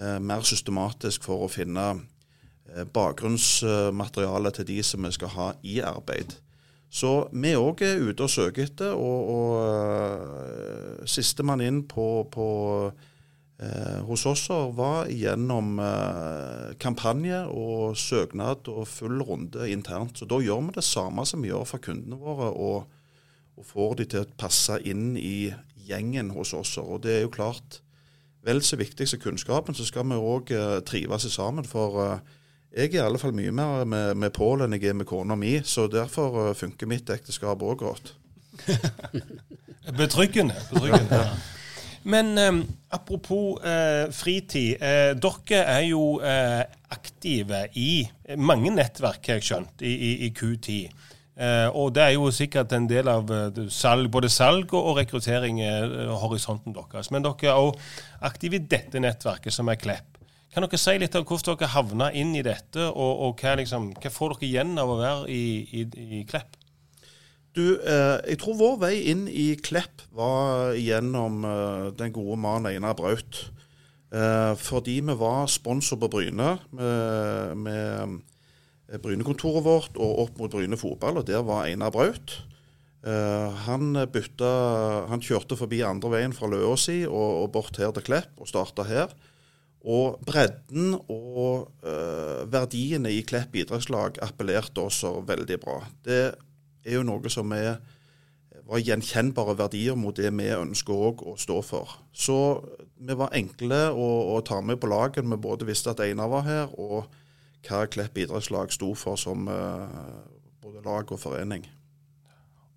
eh, 0.00 0.18
mer 0.20 0.44
systematisk 0.46 1.28
for 1.28 1.46
å 1.46 1.52
finne 1.52 1.86
eh, 1.94 2.84
bakgrunnsmateriale 2.84 4.54
til 4.56 4.70
de 4.72 4.82
som 4.82 5.04
vi 5.04 5.14
skal 5.16 5.34
ha 5.36 5.48
i 5.62 5.80
arbeid. 5.84 6.38
Så 6.88 7.28
vi 7.36 7.52
òg 7.52 7.82
er 7.84 8.00
ute 8.00 8.24
og 8.24 8.32
søker 8.32 8.64
etter, 8.64 8.94
og, 8.96 9.28
og 9.28 9.50
uh, 9.60 11.02
sistemann 11.04 11.60
inn 11.60 11.82
på, 11.84 12.24
på 12.32 12.46
eh, 13.62 13.98
hos 14.08 14.26
oss 14.26 14.46
var 14.76 15.10
gjennom 15.10 15.78
eh, 15.82 16.76
kampanje 16.80 17.44
og 17.50 17.96
søknad 17.98 18.70
og 18.72 18.86
full 18.90 19.22
runde 19.22 19.68
internt. 19.72 20.18
Så 20.18 20.28
da 20.30 20.40
gjør 20.42 20.68
vi 20.68 20.78
det 20.78 20.86
samme 20.86 21.26
som 21.28 21.42
vi 21.42 21.52
gjør 21.52 21.66
for 21.68 21.82
kundene 21.84 22.20
våre, 22.20 22.52
og, 22.52 22.86
og 23.58 23.66
får 23.66 23.98
de 24.00 24.08
til 24.14 24.24
å 24.24 24.38
passe 24.38 24.78
inn 24.88 25.12
i 25.18 25.50
gjengen 25.88 26.32
hos 26.36 26.54
oss. 26.56 26.76
Og 26.82 27.02
det 27.04 27.16
er 27.16 27.22
jo 27.26 27.34
klart, 27.34 27.80
vel 28.46 28.62
så 28.64 28.78
viktig 28.80 29.08
som 29.08 29.20
kunnskapen, 29.22 29.76
så 29.76 29.86
skal 29.88 30.06
vi 30.08 30.18
òg 30.18 30.52
eh, 30.54 30.78
trives 30.86 31.28
sammen. 31.32 31.66
For 31.68 32.00
eh, 32.04 32.36
jeg 32.78 32.92
er 32.92 33.00
i 33.00 33.04
alle 33.06 33.20
fall 33.20 33.36
mye 33.36 33.52
mer 33.54 33.84
med, 33.88 34.14
med 34.20 34.34
Pål 34.36 34.66
enn 34.66 34.76
jeg 34.76 34.90
er 34.92 34.98
med 34.98 35.08
kona 35.08 35.36
mi, 35.38 35.58
så 35.64 35.88
derfor 35.90 36.42
eh, 36.46 36.56
funker 36.58 36.90
mitt 36.90 37.10
ekteskap 37.10 37.62
òg 37.64 37.84
godt. 37.84 38.14
Betryggende. 39.98 40.56
betryggende. 40.72 41.22
Men 42.02 42.38
eh, 42.38 42.62
apropos 42.94 43.58
eh, 43.64 44.06
fritid. 44.14 44.78
Eh, 44.82 45.12
dere 45.18 45.62
er 45.64 45.84
jo 45.88 46.18
eh, 46.20 46.64
aktive 46.94 47.66
i 47.76 48.06
mange 48.36 48.72
nettverk, 48.74 49.22
har 49.26 49.40
jeg 49.40 49.48
skjønt, 49.50 49.84
i, 49.84 49.92
i, 49.92 50.12
i 50.28 50.32
Q10. 50.36 50.80
Eh, 51.38 51.68
og 51.70 51.92
det 51.94 52.02
er 52.02 52.14
jo 52.16 52.30
sikkert 52.34 52.72
en 52.74 52.88
del 52.90 53.08
av 53.10 53.30
eh, 53.30 53.64
salg, 53.70 54.10
både 54.10 54.30
salg 54.32 54.72
og, 54.74 54.92
og 54.92 54.96
rekruttering 54.98 55.60
er 55.62 56.14
horisonten 56.22 56.74
deres. 56.74 57.12
Men 57.14 57.26
dere 57.26 57.52
er 57.52 57.66
òg 57.66 57.78
aktive 58.26 58.58
i 58.58 58.64
dette 58.66 59.02
nettverket, 59.02 59.54
som 59.54 59.70
er 59.70 59.78
Klepp. 59.78 60.16
Kan 60.54 60.64
dere 60.64 60.80
si 60.80 60.96
litt 60.98 61.14
om 61.14 61.26
hvordan 61.28 61.58
dere 61.60 61.70
havna 61.70 62.08
inn 62.16 62.32
i 62.34 62.42
dette, 62.42 62.88
og, 62.88 63.20
og 63.28 63.42
hva, 63.42 63.54
liksom, 63.60 63.92
hva, 64.00 64.10
får 64.10 64.34
dere 64.34 64.48
igjen 64.48 64.74
av 64.80 64.90
å 64.90 64.98
være 64.98 65.28
i, 65.30 65.84
i, 65.84 66.22
Klepp? 66.26 66.56
Du, 67.56 67.78
eh, 67.80 68.18
jeg 68.28 68.40
tror 68.42 68.58
vår 68.58 68.74
vei 68.82 68.94
inn 69.10 69.26
i 69.30 69.52
Klepp 69.56 70.04
var 70.14 70.74
gjennom 70.76 71.44
eh, 71.48 71.86
den 71.98 72.12
gode 72.14 72.36
mannen 72.40 72.70
Einar 72.70 72.96
Braut. 72.98 73.48
Eh, 74.12 74.52
fordi 74.60 74.98
vi 75.04 75.16
var 75.20 75.48
sponsor 75.52 76.00
på 76.00 76.10
Bryne 76.12 76.54
med, 76.72 77.56
med 77.60 79.00
Brynekontoret 79.02 79.64
vårt 79.66 79.98
og 80.00 80.22
opp 80.24 80.38
mot 80.40 80.52
Bryne 80.52 80.78
fotball, 80.80 81.20
og 81.20 81.26
der 81.28 81.42
var 81.44 81.66
Einar 81.66 81.92
Braut. 81.94 82.38
Eh, 83.06 83.58
han, 83.68 83.92
bytta, 84.12 84.52
han 85.10 85.22
kjørte 85.22 85.58
forbi 85.58 85.82
andre 85.86 86.12
veien 86.16 86.34
fra 86.36 86.48
Løåsi 86.50 87.02
og, 87.06 87.44
og 87.44 87.50
bort 87.54 87.78
her 87.78 87.92
til 87.96 88.06
Klepp 88.08 88.40
og 88.40 88.50
starta 88.50 88.86
her. 88.88 89.12
Og 89.88 90.18
bredden 90.26 90.96
og 90.98 91.68
uh, 91.86 92.42
verdiene 92.50 93.12
i 93.14 93.20
Klepp 93.22 93.54
idrettslag 93.56 94.18
appellerte 94.26 94.82
også 94.82 95.20
veldig 95.24 95.58
bra. 95.62 95.76
Det 96.04 96.22
er 96.88 96.98
jo 96.98 97.06
noe 97.06 97.32
som 97.32 97.52
er, 97.56 97.78
var 98.68 98.82
gjenkjennbare 98.84 99.54
verdier 99.58 99.96
mot 99.96 100.16
det 100.16 100.32
vi 100.34 100.50
ønsker 100.56 101.06
òg 101.08 101.24
å 101.28 101.36
stå 101.40 101.60
for. 101.64 101.94
Så 102.12 102.38
vi 102.98 103.16
var 103.16 103.36
enkle 103.36 103.86
å, 103.92 104.08
å 104.34 104.40
ta 104.44 104.60
med 104.64 104.80
på 104.80 104.90
laget. 104.90 105.24
Vi 105.24 105.40
både 105.40 105.68
visste 105.68 105.94
at 105.94 106.02
Einar 106.04 106.30
var 106.32 106.46
her, 106.48 106.74
og 106.80 107.08
hva 107.66 107.86
Klepp 107.90 108.18
idrettslag 108.18 108.72
sto 108.72 108.92
for 108.96 109.18
som 109.20 109.48
uh, 109.50 109.88
både 110.62 110.84
lag 110.84 111.10
og 111.12 111.20
forening. 111.20 111.66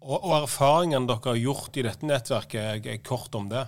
Og, 0.01 0.17
og 0.17 0.33
erfaringene 0.41 1.09
dere 1.09 1.33
har 1.33 1.39
gjort 1.41 1.77
i 1.77 1.85
dette 1.85 2.07
nettverket, 2.09 2.87
er 2.89 3.03
kort 3.05 3.35
om 3.37 3.51
det? 3.51 3.67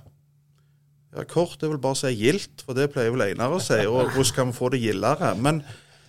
Ja, 1.14 1.26
Kort 1.30 1.62
er 1.62 1.70
vel 1.70 1.82
bare 1.82 1.94
å 1.94 2.00
si 2.00 2.10
gildt, 2.18 2.64
for 2.66 2.78
det 2.78 2.90
pleier 2.94 3.14
vel 3.14 3.28
Einar 3.28 3.54
å 3.54 3.62
si. 3.62 3.78
Og 3.86 4.08
hvordan 4.16 4.34
kan 4.38 4.50
vi 4.50 4.58
få 4.58 4.72
det 4.74 4.82
gildere? 4.82 5.34
Men 5.38 5.62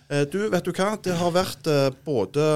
uh, 0.09 0.23
du, 0.25 0.39
vet 0.53 0.65
du 0.65 0.73
hva? 0.73 0.95
Det 0.97 1.17
har 1.19 1.35
vært 1.35 1.69
uh, 1.69 1.91
både 2.07 2.47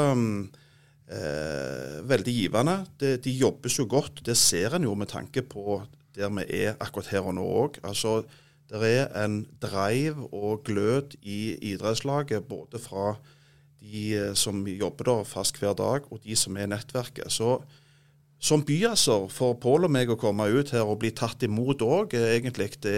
eh, 1.10 2.00
veldig 2.10 2.36
givende. 2.36 2.76
De, 3.02 3.16
de 3.22 3.34
jobber 3.38 3.74
så 3.74 3.86
godt. 3.90 4.24
Det 4.26 4.38
ser 4.38 4.78
en 4.78 4.88
jo 4.88 4.96
med 4.98 5.12
tanke 5.12 5.44
på 5.46 5.82
der 6.18 6.32
vi 6.36 6.46
er 6.66 6.78
akkurat 6.82 7.12
her 7.14 7.28
og 7.30 7.36
nå 7.38 7.46
òg. 7.64 7.82
Altså, 7.86 8.22
det 8.70 8.86
er 8.86 9.10
en 9.24 9.42
drive 9.62 10.30
og 10.34 10.64
glød 10.68 11.16
i 11.22 11.56
idrettslaget, 11.72 12.46
både 12.50 12.82
fra 12.82 13.14
de 13.80 14.06
eh, 14.18 14.34
som 14.36 14.66
jobber 14.68 15.12
der 15.12 15.28
fast 15.28 15.60
hver 15.62 15.78
dag, 15.78 16.08
og 16.12 16.24
de 16.24 16.36
som 16.36 16.58
er 16.58 16.68
i 16.68 16.74
nettverket. 16.74 17.32
Så 17.32 17.60
som 18.40 18.64
byasser 18.64 19.28
for 19.36 19.58
Pål 19.60 19.90
og 19.90 19.92
meg 19.92 20.12
å 20.12 20.16
komme 20.20 20.46
ut 20.48 20.72
her 20.72 20.88
og 20.88 21.02
bli 21.02 21.12
tatt 21.12 21.44
imot 21.44 21.82
òg, 21.84 22.16
egentlig, 22.16 22.72
det 22.86 22.96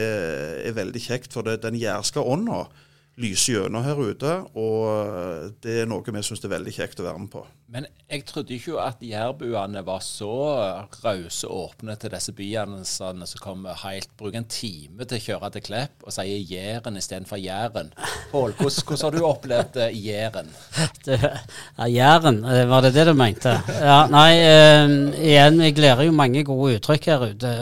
er 0.68 0.76
veldig 0.78 1.02
kjekt. 1.02 1.34
For 1.34 1.48
det, 1.48 1.64
den 1.64 1.80
jærske 1.82 2.22
ånda 2.22 2.68
lyser 3.22 3.60
gjennom 3.60 3.86
her 3.86 4.00
ute, 4.02 4.38
og 4.58 5.58
det 5.64 5.82
er 5.82 5.90
noe 5.90 6.06
vi 6.06 6.24
syns 6.26 6.44
er 6.46 6.56
veldig 6.58 6.76
kjekt 6.76 7.02
å 7.02 7.08
være 7.08 7.24
med 7.24 7.32
på. 7.34 7.46
Men 7.72 7.86
jeg 8.12 8.26
trodde 8.28 8.52
ikke 8.52 8.82
at 8.84 9.00
jærbuene 9.00 9.80
var 9.88 10.02
så 10.04 10.32
rause 11.06 11.48
og 11.48 11.70
åpne 11.70 11.94
til 11.96 12.12
disse 12.12 12.34
byene 12.36 12.82
som 12.84 13.22
kommer 13.40 13.78
helt 13.86 14.10
Bruker 14.20 14.42
en 14.42 14.48
time 14.52 15.08
til 15.08 15.18
å 15.18 15.24
kjøre 15.24 15.50
til 15.54 15.64
Klepp 15.70 16.04
og 16.04 16.12
sier 16.12 16.44
Jæren 16.52 17.00
istedenfor 17.00 17.40
Jæren. 17.40 17.94
Pål, 18.34 18.58
hvordan, 18.60 18.84
hvordan, 18.90 19.06
har 19.06 19.16
du 19.16 19.28
opplevd 19.30 19.80
eh, 19.86 19.96
Jæren? 20.04 20.52
Ja, 21.78 21.88
Jæren, 21.88 22.44
eh, 22.44 22.66
var 22.68 22.84
det 22.84 22.92
det 22.98 23.08
du 23.08 23.14
mente? 23.16 23.56
Ja, 23.80 24.02
nei, 24.12 24.32
uh, 24.44 24.98
igjen, 25.24 25.64
jeg 25.64 25.80
lærer 25.80 26.10
jo 26.10 26.16
mange 26.16 26.44
gode 26.48 26.76
uttrykk 26.76 27.08
her 27.14 27.30
ute, 27.32 27.54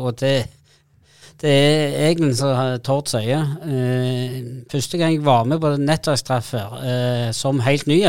og 0.00 0.16
det 0.22 0.36
det 1.38 1.52
er 1.54 1.96
egentlig 2.08 2.34
som 2.40 2.80
Tord 2.82 3.10
sier. 3.10 3.44
Første 4.72 4.98
gang 4.98 5.14
jeg 5.14 5.24
var 5.26 5.46
med 5.46 5.60
på 5.62 5.70
nettverkstreffer 5.78 6.78
eh, 6.82 7.28
som 7.36 7.62
helt 7.62 7.86
ny, 7.86 8.00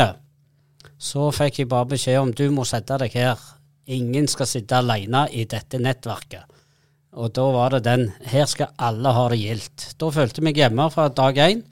så 1.00 1.30
fikk 1.32 1.62
jeg 1.62 1.70
bare 1.70 1.92
beskjed 1.92 2.18
om 2.20 2.32
du 2.34 2.48
må 2.52 2.66
sette 2.68 2.98
deg 3.00 3.14
her. 3.14 3.38
Ingen 3.90 4.26
skal 4.30 4.48
sitte 4.50 4.78
alene 4.78 5.24
i 5.32 5.46
dette 5.48 5.78
nettverket. 5.78 6.58
Og 7.18 7.32
da 7.34 7.46
var 7.50 7.74
det 7.74 7.84
den. 7.86 8.08
Her 8.30 8.46
skal 8.50 8.74
alle 8.78 9.14
ha 9.14 9.28
det 9.32 9.40
gildt. 9.40 9.86
Da 9.98 10.10
følte 10.14 10.38
jeg 10.38 10.46
meg 10.46 10.60
hjemme 10.60 10.86
fra 10.94 11.08
dag 11.10 11.38
én. 11.42 11.64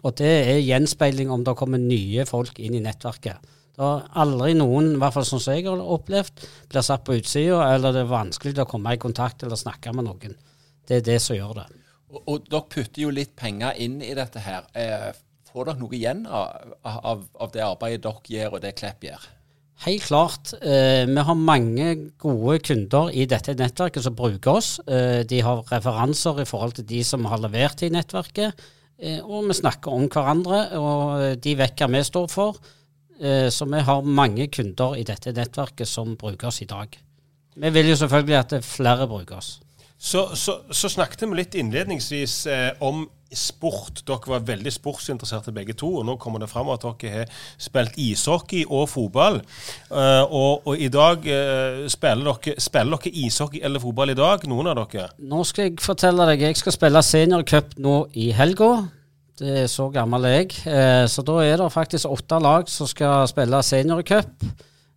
Og 0.00 0.16
det 0.18 0.30
er 0.48 0.62
gjenspeiling 0.64 1.30
om 1.30 1.44
det 1.44 1.56
kommer 1.58 1.78
nye 1.78 2.24
folk 2.26 2.58
inn 2.58 2.78
i 2.78 2.82
nettverket. 2.82 3.50
Det 3.76 3.84
har 3.86 4.06
aldri 4.22 4.54
noen, 4.58 4.94
i 4.94 5.00
hvert 5.00 5.14
fall 5.14 5.26
sånn 5.28 5.42
som 5.42 5.54
jeg 5.56 5.66
har 5.68 5.80
opplevd, 5.80 6.42
blir 6.72 6.84
satt 6.84 7.04
på 7.06 7.16
utsida, 7.16 7.60
eller 7.74 7.94
det 7.94 8.02
er 8.04 8.10
vanskelig 8.10 8.64
å 8.64 8.68
komme 8.68 8.96
i 8.96 9.00
kontakt 9.00 9.44
eller 9.44 9.60
snakke 9.60 9.92
med 9.96 10.08
noen. 10.08 10.34
Det 10.90 10.96
er 10.98 11.06
det 11.06 11.20
som 11.22 11.36
gjør 11.38 11.60
det. 11.60 11.66
Og, 12.10 12.22
og 12.26 12.46
dere 12.50 12.66
putter 12.66 13.04
jo 13.04 13.10
litt 13.14 13.36
penger 13.38 13.76
inn 13.78 14.00
i 14.02 14.14
dette 14.18 14.42
her. 14.42 14.64
Eh, 14.74 15.12
får 15.50 15.68
dere 15.68 15.78
noe 15.78 15.94
igjen 15.94 16.24
av, 16.26 16.72
av, 16.82 17.20
av, 17.38 17.52
det 17.54 17.62
arbeidet 17.62 18.02
dere 18.06 18.34
gjør, 18.34 18.56
og 18.56 18.64
det 18.64 18.74
Klepp 18.80 19.06
gjør? 19.06 19.28
Helt 19.84 20.04
klart. 20.08 20.50
Eh, 20.58 21.04
vi 21.06 21.26
har 21.28 21.38
mange 21.38 21.92
gode 22.20 22.58
kunder 22.66 23.14
i 23.14 23.28
dette 23.30 23.54
nettverket 23.56 24.04
som 24.04 24.18
bruker 24.18 24.58
oss. 24.58 24.72
Eh, 24.90 25.22
de 25.30 25.40
har 25.46 25.62
referanser 25.70 26.42
i 26.42 26.48
forhold 26.48 26.74
til 26.80 26.88
de 26.90 27.04
som 27.06 27.30
har 27.30 27.40
levert 27.44 27.86
i 27.86 27.92
nettverket. 27.94 28.68
Og 29.00 29.46
vi 29.48 29.54
snakker 29.56 29.94
om 29.96 30.02
hverandre, 30.12 30.58
og 30.76 31.38
de 31.40 31.54
vet 31.56 31.78
hva 31.80 31.86
vi 31.88 32.02
står 32.04 32.26
for. 32.28 32.58
Så 33.48 33.64
vi 33.72 33.80
har 33.86 34.10
mange 34.18 34.44
kunder 34.52 34.98
i 35.00 35.06
dette 35.08 35.32
nettverket 35.32 35.88
som 35.88 36.18
bruker 36.20 36.50
oss 36.50 36.60
i 36.60 36.68
dag. 36.68 36.98
Vi 37.64 37.70
vil 37.72 37.88
jo 37.88 37.96
selvfølgelig 37.96 38.36
at 38.36 38.52
flere 38.60 39.08
bruker 39.08 39.38
oss. 39.38 39.54
Så, 40.00 40.30
så, 40.34 40.60
så, 40.72 40.88
snakket 40.88 41.26
vi 41.26 41.36
litt 41.36 41.56
innledningsvis 41.60 42.46
eh, 42.48 42.70
om 42.80 43.02
sport. 43.36 44.00
Dere 44.08 44.32
var 44.32 44.46
veldig 44.48 44.70
sportsinteresserte 44.72 45.52
begge 45.52 45.74
to. 45.76 45.90
og 46.00 46.06
Nå 46.08 46.14
kommer 46.22 46.40
det 46.40 46.48
fram 46.50 46.70
at 46.72 46.86
dere 46.86 47.10
har 47.12 47.42
spilt 47.60 47.98
ishockey 48.00 48.64
og 48.64 48.88
fotball. 48.90 49.42
Uh, 49.90 50.24
og, 50.24 50.64
og, 50.64 50.72
i 50.80 50.88
dag 50.88 51.28
uh, 51.28 51.84
spiller, 51.92 52.32
dere, 52.32 52.56
spiller, 52.64 52.96
dere, 52.96 53.26
ishockey 53.26 53.60
eller 53.62 53.82
fotball 53.82 54.14
i 54.14 54.16
dag, 54.18 54.48
noen 54.50 54.72
av 54.72 54.80
dere? 54.80 55.10
Nå 55.20 55.44
skal 55.44 55.68
jeg 55.68 55.76
fortelle 55.84 56.30
deg. 56.32 56.46
Jeg 56.48 56.62
skal 56.62 56.76
spille 56.78 57.04
seniorcup 57.04 57.76
nå 57.84 58.00
i 58.16 58.30
helga. 58.40 58.70
Det 59.40 59.52
er 59.66 59.70
så 59.72 59.90
gammel 59.92 60.26
jeg. 60.32 60.56
Uh, 60.64 61.04
så 61.12 61.24
da 61.28 61.38
er 61.44 61.60
det 61.60 61.70
faktisk 61.76 62.08
åtte 62.08 62.40
lag 62.40 62.72
som 62.72 62.88
skal 62.88 63.28
spille 63.30 63.62
seniorcup. 63.68 64.32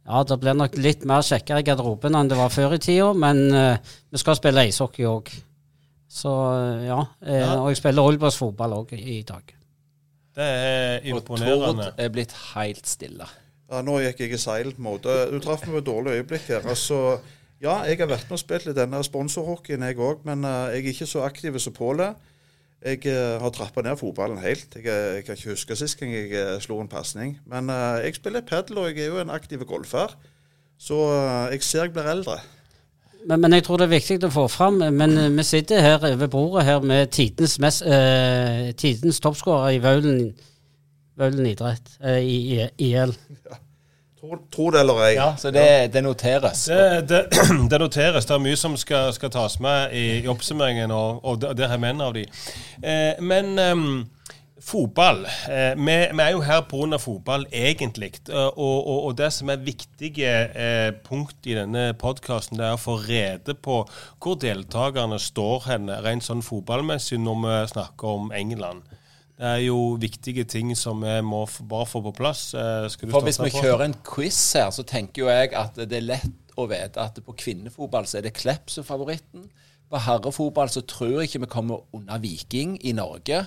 Ja, 0.04 0.20
det 0.28 0.36
blir 0.42 0.56
nok 0.58 0.76
litt 0.84 1.06
mer 1.08 1.24
kjekkere 1.24 1.62
i 1.64 1.66
garderoben 1.68 2.16
enn 2.20 2.30
det 2.32 2.36
var 2.36 2.52
før 2.52 2.76
i 2.76 2.80
tida, 2.84 3.12
men 3.16 3.46
uh, 3.56 3.94
vi 4.12 4.20
skal 4.20 4.36
spille 4.36 4.66
ishockey 4.68 5.08
òg. 5.08 5.32
Så 6.12 6.32
uh, 6.32 6.82
ja. 6.84 6.98
Uh, 7.24 7.38
ja. 7.38 7.54
Og 7.62 7.70
jeg 7.72 7.80
spiller 7.80 8.04
Olbers 8.04 8.40
fotball 8.40 8.76
òg 8.82 8.92
i, 8.98 9.22
dag. 9.28 9.54
Det 10.36 10.50
er 10.50 11.08
imponerende. 11.08 11.70
Og 11.70 11.80
Tord 11.80 12.04
er 12.04 12.12
blitt 12.12 12.36
helt 12.50 12.90
stille. 12.90 13.30
Ja, 13.72 13.80
nå 13.86 13.96
gikk 14.04 14.26
jeg 14.26 14.36
i 14.36 14.42
silent 14.42 14.82
mode. 14.84 15.16
Du 15.32 15.40
traff 15.42 15.64
meg 15.64 15.78
på 15.78 15.82
et 15.86 15.88
dårlig 15.88 16.20
øyeblikk 16.20 16.52
her. 16.52 16.68
Altså, 16.68 17.00
ja, 17.64 17.80
jeg 17.88 18.02
har 18.02 18.12
vært 18.12 18.28
med 18.28 18.36
og 18.36 18.44
spilt 18.44 18.68
litt 18.68 18.78
denne 18.78 19.00
sponsorhockeyen, 19.08 19.88
jeg 19.88 20.02
òg, 20.04 20.28
men 20.28 20.44
jeg 20.44 20.84
er 20.84 20.92
ikke 20.92 21.08
så 21.10 21.24
aktiv 21.24 21.56
som 21.64 21.76
Pål 21.78 22.04
er. 22.10 22.20
Jeg 22.84 23.06
uh, 23.08 23.40
har 23.40 23.52
trappa 23.56 23.82
ned 23.82 23.96
fotballen 23.96 24.42
helt. 24.44 24.76
Jeg, 24.76 24.86
eh, 24.92 25.16
jeg, 25.16 25.24
kan 25.24 25.38
ikke 25.38 25.54
huske 25.54 25.76
sist 25.80 25.96
gang 26.00 26.12
jeg 26.12 26.34
uh, 26.36 26.58
slo 26.62 26.82
en 26.82 26.92
pasning. 26.92 27.38
Men 27.48 27.72
uh, 27.72 28.04
jeg 28.04 28.18
spiller 28.18 28.44
padel, 28.44 28.78
og 28.82 28.90
jeg 28.92 29.06
er 29.06 29.14
jo 29.14 29.22
en 29.22 29.32
aktiv 29.32 29.64
golfer. 29.68 30.18
Så 30.80 30.98
jeg 31.54 31.64
ser 31.64 31.86
jeg 31.86 31.94
blir 31.96 32.10
eldre. 32.12 32.42
Men, 33.26 33.40
men, 33.40 33.54
jeg 33.54 33.64
tror 33.64 33.80
det 33.80 33.86
er 33.86 33.94
viktig 33.94 34.18
å 34.28 34.32
få 34.34 34.42
fram 34.52 34.82
Men 34.92 35.14
vi 35.38 35.46
sitter 35.48 35.80
her 35.80 36.16
ved 36.20 36.28
bordet 36.28 36.66
her 36.68 36.84
med 36.84 37.08
tidens, 37.08 37.56
mest, 37.64 37.86
tidens 38.82 39.22
toppskårer 39.24 39.78
i 39.78 39.80
Vaulen, 39.80 40.34
Vaulen 41.16 41.48
idrett, 41.48 41.94
i 42.20 42.66
IL. 42.90 43.16
Ja. 43.48 43.62
Tro, 44.24 44.70
det 44.72 44.80
eller 44.80 45.02
ei. 45.04 45.16
Ja, 45.18 45.34
så 45.38 45.52
det, 45.52 45.92
det 45.92 46.02
noteres. 46.06 46.66
Det, 46.72 47.02
det, 47.10 47.24
det 47.72 47.80
noteres. 47.82 48.26
Det 48.26 48.36
er 48.38 48.44
mye 48.46 48.60
som 48.60 48.78
skal, 48.80 49.12
skal 49.12 49.34
tas 49.34 49.58
med 49.60 49.92
i, 49.92 50.06
i 50.24 50.30
oppsummeringen, 50.32 50.94
og, 50.96 51.20
og 51.28 51.44
der 51.44 51.68
har 51.68 51.82
vi 51.82 51.90
en 51.92 52.04
av 52.06 52.14
de. 52.16 52.24
Eh, 52.80 53.20
men 53.20 53.60
um, 53.60 54.06
fotball 54.64 55.26
eh, 55.26 55.74
vi, 55.76 55.98
vi 56.16 56.24
er 56.24 56.32
jo 56.38 56.42
her 56.48 56.64
pga. 56.72 57.02
fotball, 57.04 57.46
egentlig. 57.52 58.14
Eh, 58.30 58.48
og, 58.48 58.88
og, 58.88 59.04
og 59.10 59.18
det 59.20 59.32
som 59.36 59.52
er 59.52 59.68
viktige 59.68 60.34
eh, 60.56 60.90
punkt 61.04 61.44
i 61.44 61.60
denne 61.60 61.90
podkasten, 62.00 62.64
er 62.64 62.78
å 62.78 62.82
få 62.82 63.02
rede 63.04 63.60
på 63.60 63.84
hvor 64.24 64.40
deltakerne 64.40 65.20
står 65.20 65.68
hen 65.68 65.92
rent 66.08 66.24
sånn 66.24 66.46
fotballmessig 66.46 67.20
når 67.20 67.42
vi 67.44 67.62
snakker 67.76 68.20
om 68.22 68.32
England. 68.32 68.88
Det 69.44 69.50
er 69.50 69.64
jo 69.66 69.98
viktige 70.00 70.46
ting 70.48 70.70
som 70.80 71.02
vi 71.04 71.18
må 71.28 71.42
bare 71.68 71.88
få 71.90 72.00
på 72.06 72.14
plass. 72.16 72.54
Eh, 72.56 72.86
For 73.12 73.26
hvis 73.26 73.42
vi 73.44 73.50
på? 73.52 73.60
kjører 73.66 73.90
en 73.90 73.96
quiz 74.08 74.38
her, 74.56 74.70
så 74.72 74.86
tenker 74.88 75.26
jo 75.26 75.28
jeg 75.28 75.52
at 75.60 75.76
det 75.76 75.98
er 76.00 76.06
lett 76.14 76.54
å 76.56 76.64
vite 76.72 77.02
at 77.02 77.20
på 77.26 77.36
kvinnefotball 77.36 78.08
så 78.08 78.22
er 78.22 78.30
det 78.30 78.38
Klepp 78.38 78.72
som 78.72 78.86
er 78.86 78.88
favoritten. 78.88 79.50
På 79.92 80.00
herrefotball 80.00 80.72
så 80.72 80.86
tror 80.88 81.18
jeg 81.18 81.28
ikke 81.28 81.44
vi 81.44 81.50
kommer 81.58 81.84
unna 81.92 82.22
Viking 82.24 82.78
i 82.88 82.94
Norge. 82.96 83.42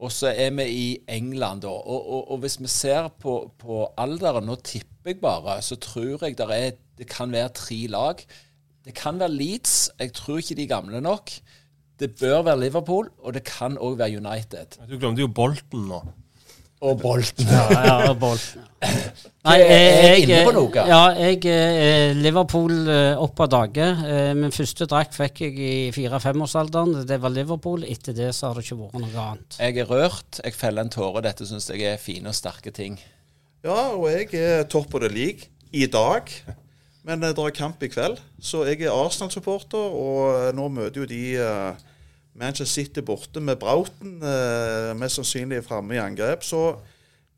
Og 0.00 0.12
så 0.14 0.30
er 0.30 0.54
vi 0.54 0.68
i 0.70 0.86
England, 1.10 1.64
da. 1.66 1.72
Og, 1.74 1.98
og, 1.98 2.30
og 2.30 2.44
hvis 2.44 2.60
vi 2.60 2.70
ser 2.70 3.10
på, 3.20 3.34
på 3.58 3.82
alderen, 4.00 4.46
nå 4.46 4.54
tipper 4.62 5.12
jeg 5.16 5.18
bare, 5.20 5.58
så 5.66 5.76
tror 5.82 6.22
jeg 6.28 6.38
er, 6.46 6.78
det 6.96 7.08
kan 7.10 7.34
være 7.34 7.50
tre 7.58 7.80
lag. 7.90 8.22
Det 8.86 8.94
kan 8.96 9.18
være 9.18 9.34
Leeds. 9.34 9.90
Jeg 9.98 10.14
tror 10.16 10.38
ikke 10.38 10.56
de 10.56 10.68
er 10.68 10.72
gamle 10.76 11.02
nok. 11.04 11.34
Det 12.00 12.14
bør 12.16 12.42
være 12.46 12.60
Liverpool, 12.62 13.10
og 13.20 13.34
det 13.36 13.44
kan 13.44 13.76
òg 13.76 13.98
være 14.00 14.16
United. 14.22 14.78
Du 14.88 14.96
glemte 14.96 15.20
jo 15.20 15.28
Bolten 15.28 15.86
nå. 15.90 16.00
Og 16.80 16.96
Bolten. 16.96 17.44
Ja, 17.44 18.06
ja, 18.06 18.12
Bolten. 18.16 18.62
Nei, 19.44 19.56
er 19.60 20.14
jeg 20.24 20.46
noe? 20.56 20.84
Ja, 20.88 21.00
jeg 21.12 21.44
er 21.52 22.14
Liverpool 22.16 22.72
eh, 22.88 23.20
opp 23.20 23.42
av 23.44 23.50
dage. 23.52 23.88
Eh, 24.08 24.30
Min 24.38 24.54
første 24.56 24.88
drakt 24.88 25.12
fikk 25.18 25.42
jeg 25.44 25.58
i 25.60 25.74
fire-femårsalderen. 25.92 27.02
Det 27.08 27.18
var 27.20 27.34
Liverpool. 27.34 27.84
Etter 27.84 28.16
det 28.16 28.30
så 28.36 28.48
har 28.48 28.56
det 28.56 28.64
ikke 28.64 28.78
vært 28.80 28.96
noe 29.04 29.26
annet. 29.26 29.58
Jeg 29.60 29.76
er 29.84 29.92
rørt. 29.92 30.40
Jeg 30.40 30.56
feller 30.56 30.88
en 30.88 30.94
tåre. 30.96 31.20
Dette 31.28 31.44
syns 31.48 31.68
jeg 31.68 31.84
er 31.92 32.00
fine 32.00 32.32
og 32.32 32.38
sterke 32.40 32.72
ting. 32.72 32.96
Ja, 33.60 33.90
og 33.92 34.08
jeg 34.08 34.32
er 34.40 34.64
topp 34.72 34.96
of 34.96 35.04
the 35.04 35.12
league 35.12 35.50
i 35.76 35.84
dag. 35.84 36.32
Men 37.04 37.20
eh, 37.28 37.36
det 37.36 37.44
er 37.44 37.56
kamp 37.60 37.84
i 37.84 37.92
kveld, 37.92 38.16
så 38.40 38.64
jeg 38.68 38.86
er 38.86 38.96
Arsenal-supporter. 38.96 39.84
Og 40.00 40.24
eh, 40.46 40.50
nå 40.56 40.72
møter 40.72 41.04
jo 41.04 41.10
de 41.12 41.22
eh, 41.44 41.86
Manchester 42.34 42.82
City 42.82 43.02
borte 43.04 43.40
med 43.40 43.58
Brauten, 43.60 44.20
eh, 44.22 44.90
mest 44.96 45.18
sannsynlig 45.18 45.64
framme 45.66 45.94
i 45.94 46.02
angrep. 46.02 46.44
Så 46.46 46.76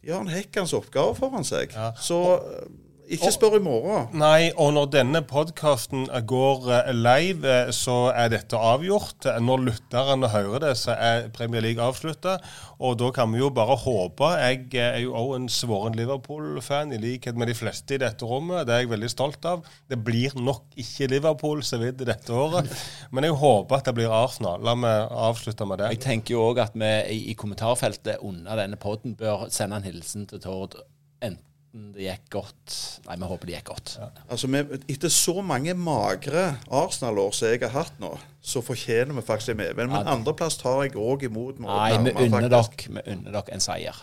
de 0.03 0.11
har 0.11 0.21
en 0.21 0.33
hekkende 0.33 0.77
oppgave 0.77 1.15
foran 1.19 1.47
seg. 1.47 1.73
Ja. 1.75 1.93
Så 2.01 2.19
eh, 2.37 2.67
ikke 3.11 3.31
spør 3.35 3.57
i 3.59 3.63
morgen. 3.63 4.13
Nei, 4.15 4.51
og 4.61 4.73
når 4.77 4.91
denne 4.93 5.23
podkasten 5.27 6.07
går 6.29 6.69
eh, 6.71 6.91
live, 6.95 7.49
eh, 7.49 7.73
så 7.75 8.13
er 8.15 8.31
dette 8.33 8.59
avgjort. 8.59 9.27
Når 9.43 9.65
lytterne 9.67 10.31
hører 10.33 10.63
det, 10.63 10.73
så 10.81 10.95
er 10.95 11.29
Premier 11.35 11.65
League 11.65 11.83
avslutta. 11.83 12.37
Og 12.83 12.97
da 13.01 13.11
kan 13.15 13.33
vi 13.35 13.43
jo 13.43 13.51
bare 13.55 13.77
håpe. 13.83 14.31
Jeg 14.39 14.65
eh, 14.71 14.87
er 14.87 15.03
jo 15.05 15.17
òg 15.19 15.35
en 15.41 15.51
svoren 15.53 15.99
Liverpool-fan, 15.99 16.95
i 16.95 17.01
likhet 17.03 17.39
med 17.39 17.51
de 17.51 17.59
fleste 17.59 17.99
i 17.99 18.01
dette 18.03 18.29
rommet. 18.29 18.67
Det 18.69 18.77
er 18.77 18.85
jeg 18.85 18.93
veldig 18.95 19.13
stolt 19.13 19.51
av. 19.51 19.67
Det 19.91 19.99
blir 19.99 20.39
nok 20.39 20.79
ikke 20.81 21.11
Liverpool 21.13 21.63
så 21.67 21.83
vidt 21.83 22.03
dette 22.07 22.33
året, 22.33 22.71
men 23.13 23.27
jeg 23.27 23.39
håper 23.39 23.79
at 23.81 23.89
det 23.91 23.97
blir 23.99 24.15
Arsenal. 24.15 24.63
La 24.65 24.77
meg 24.79 25.11
avslutte 25.11 25.67
med 25.69 25.83
det. 25.83 25.93
Jeg 25.97 26.05
tenker 26.07 26.37
jo 26.37 26.49
òg 26.51 26.63
at 26.65 26.79
vi 26.79 26.93
i, 27.19 27.39
kommentarfeltet 27.39 28.23
under 28.23 28.59
denne 28.63 28.79
podden 28.81 29.17
bør 29.19 29.49
sende 29.53 29.81
en 29.81 29.89
hilsen 29.91 30.29
til 30.31 30.43
Tord. 30.43 30.79
Enten 31.23 31.52
det 31.73 32.05
gikk 32.05 32.27
godt 32.35 32.75
Nei, 33.07 33.17
vi 33.17 33.29
håper 33.31 33.49
det 33.49 33.55
gikk 33.55 33.69
godt. 33.71 33.93
Altså, 34.29 34.49
vi, 34.53 34.61
Etter 34.93 35.13
så 35.13 35.41
mange 35.45 35.73
magre 35.79 36.51
Arsenal-år 36.69 37.33
som 37.37 37.49
jeg 37.49 37.63
har 37.65 37.73
hatt 37.75 38.01
nå, 38.03 38.13
så 38.45 38.61
fortjener 38.65 39.17
vi 39.17 39.25
faktisk 39.25 39.55
en 39.55 39.63
medvind. 39.63 39.93
Men 39.93 40.11
andreplass 40.11 40.61
tar 40.61 40.85
jeg 40.85 40.99
òg 41.01 41.25
imot. 41.31 41.63
med 41.63 41.73
Nei, 41.73 42.13
vi 42.13 42.27
unner 42.29 42.51
dere, 42.53 43.47
en 43.57 43.65
seier. 43.65 43.97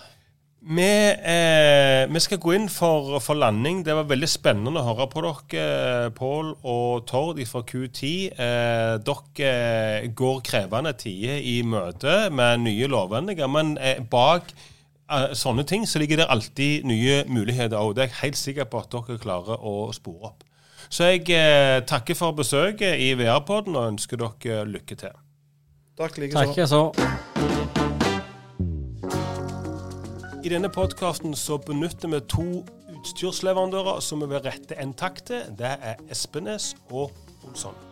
Vi, 0.59 0.83
eh, 0.83 2.03
vi 2.11 2.19
skal 2.19 2.41
gå 2.41 2.51
inn 2.57 2.67
for, 2.73 3.13
for 3.23 3.39
landing. 3.39 3.79
Det 3.85 3.95
var 3.95 4.09
veldig 4.09 4.27
spennende 4.27 4.81
å 4.81 4.89
høre 4.89 5.07
på 5.11 5.23
dere, 5.23 6.09
Pål 6.17 6.51
og 6.67 7.05
Tord 7.07 7.39
fra 7.47 7.61
Q10. 7.69 8.09
Eh, 8.33 8.97
dere 9.05 9.53
eh, 9.53 10.09
går 10.09 10.41
krevende 10.49 10.97
tider 10.99 11.39
i 11.39 11.61
møte 11.63 12.25
med 12.33 12.65
nye 12.65 12.91
lovendringer, 12.91 13.47
men 13.47 13.77
eh, 13.77 14.01
bak 14.03 14.51
eh, 14.51 14.67
sånne 15.37 15.63
ting 15.67 15.87
så 15.89 15.99
ligger 16.01 16.21
det 16.21 16.29
alltid 16.29 16.85
nye 16.89 17.23
muligheter 17.29 17.77
òg. 17.79 17.95
Det 17.95 18.03
er 18.03 18.09
jeg 18.11 18.21
helt 18.21 18.39
sikker 18.39 18.69
på 18.69 18.83
at 18.83 18.91
dere 18.93 19.17
klarer 19.21 19.57
å 19.57 19.91
spore 19.95 20.31
opp. 20.31 20.43
Så 20.89 21.03
jeg 21.11 21.29
eh, 21.35 21.81
takker 21.85 22.17
for 22.17 22.33
besøket 22.37 22.97
i 22.97 23.13
VR-podden 23.17 23.75
og 23.77 23.91
ønsker 23.93 24.17
dere 24.21 24.65
lykke 24.69 24.95
til. 24.97 25.13
Takk 25.99 26.17
likeså. 26.21 26.39
Takk, 26.45 26.67
så. 26.69 26.81
I 30.39 30.49
denne 30.49 30.69
podkasten 30.71 31.35
så 31.35 31.59
benytter 31.61 32.09
vi 32.13 32.19
to 32.31 32.47
utstyrsleverandører 32.95 33.99
som 34.01 34.23
vi 34.23 34.31
vil 34.31 34.41
rette 34.45 34.79
en 34.81 34.95
takk 34.97 35.21
til. 35.27 35.45
Det 35.59 35.75
er 35.77 36.01
Espenes 36.09 36.75
og 36.89 37.11
Olsson. 37.43 37.88